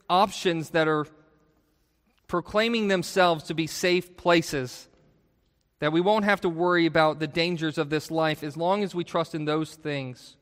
options 0.10 0.72
that 0.72 0.88
are 0.88 1.08
proclaiming 2.28 2.90
themselves 2.90 3.46
to 3.46 3.54
be 3.54 3.68
safe 3.68 4.18
places 4.18 4.88
that 5.80 5.92
we 5.92 6.02
won't 6.02 6.26
have 6.26 6.42
to 6.42 6.50
worry 6.50 6.86
about 6.86 7.20
the 7.20 7.28
dangers 7.28 7.78
of 7.78 7.90
this 7.90 8.12
life 8.12 8.44
as 8.44 8.56
long 8.56 8.84
as 8.84 8.94
we 8.94 9.04
trust 9.04 9.34
in 9.34 9.46
those 9.46 9.74
things. 9.76 10.36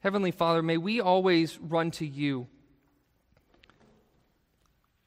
Heavenly 0.00 0.30
Father, 0.30 0.62
may 0.62 0.76
we 0.76 1.00
always 1.00 1.58
run 1.58 1.90
to 1.92 2.06
you. 2.06 2.46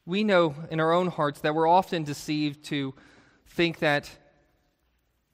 We 0.05 0.23
know 0.23 0.55
in 0.69 0.79
our 0.79 0.91
own 0.91 1.07
hearts 1.07 1.41
that 1.41 1.53
we're 1.53 1.67
often 1.67 2.03
deceived 2.03 2.63
to 2.65 2.93
think 3.45 3.79
that 3.79 4.09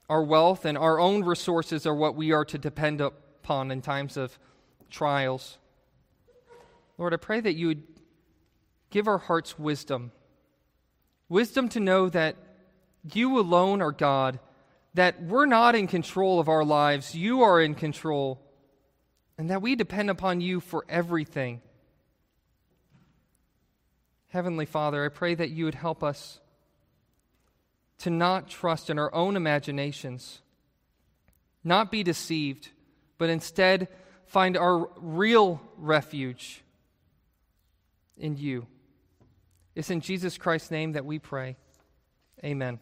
our 0.10 0.24
wealth 0.24 0.66
and 0.66 0.78
our 0.78 0.99
own 0.99 1.24
resources 1.24 1.86
are 1.86 1.95
what 1.95 2.16
we 2.16 2.32
are 2.32 2.45
to 2.45 2.58
depend 2.58 3.01
upon 3.01 3.72
in 3.72 3.82
times 3.82 4.18
of 4.18 4.38
trials. 4.89 5.58
Lord, 6.97 7.14
I 7.14 7.18
pray 7.18 7.39
that 7.41 7.55
you 7.55 7.68
would 7.68 7.84
give 8.89 9.08
our 9.08 9.18
hearts 9.18 9.60
wisdom 9.60 10.12
wisdom 11.30 11.70
to 11.70 11.80
know 11.80 12.10
that 12.10 12.36
you 13.14 13.39
alone 13.39 13.82
are 13.82 13.91
God, 13.91 14.39
that 14.93 15.22
we're 15.22 15.45
not 15.45 15.76
in 15.76 15.88
control 15.88 16.39
of 16.39 16.49
our 16.49 16.64
lives, 16.64 17.16
you 17.16 17.41
are 17.41 17.62
in 17.62 17.76
control, 17.76 18.41
and 19.38 19.49
that 19.49 19.62
we 19.62 19.76
depend 19.76 20.10
upon 20.10 20.41
you 20.41 20.60
for 20.60 20.86
everything. 20.89 21.62
Heavenly 24.30 24.66
Father, 24.66 25.05
I 25.05 25.10
pray 25.10 25.36
that 25.36 25.51
you 25.51 25.66
would 25.66 25.76
help 25.76 26.03
us 26.03 26.39
to 28.00 28.10
not 28.10 28.48
trust 28.48 28.89
in 28.89 29.00
our 29.00 29.14
own 29.14 29.36
imaginations, 29.36 30.41
not 31.64 31.91
be 31.91 32.04
deceived, 32.04 32.70
but 33.18 33.30
instead 33.30 33.88
find 34.26 34.56
our 34.56 34.89
real 34.98 35.62
refuge 35.78 36.64
in 38.18 38.38
you. 38.38 38.68
It's 39.76 39.89
in 39.89 40.02
Jesus 40.02 40.38
Christ's 40.38 40.72
name 40.72 40.93
that 40.93 41.06
we 41.06 41.20
pray. 41.20 41.56
Amen. 42.43 42.80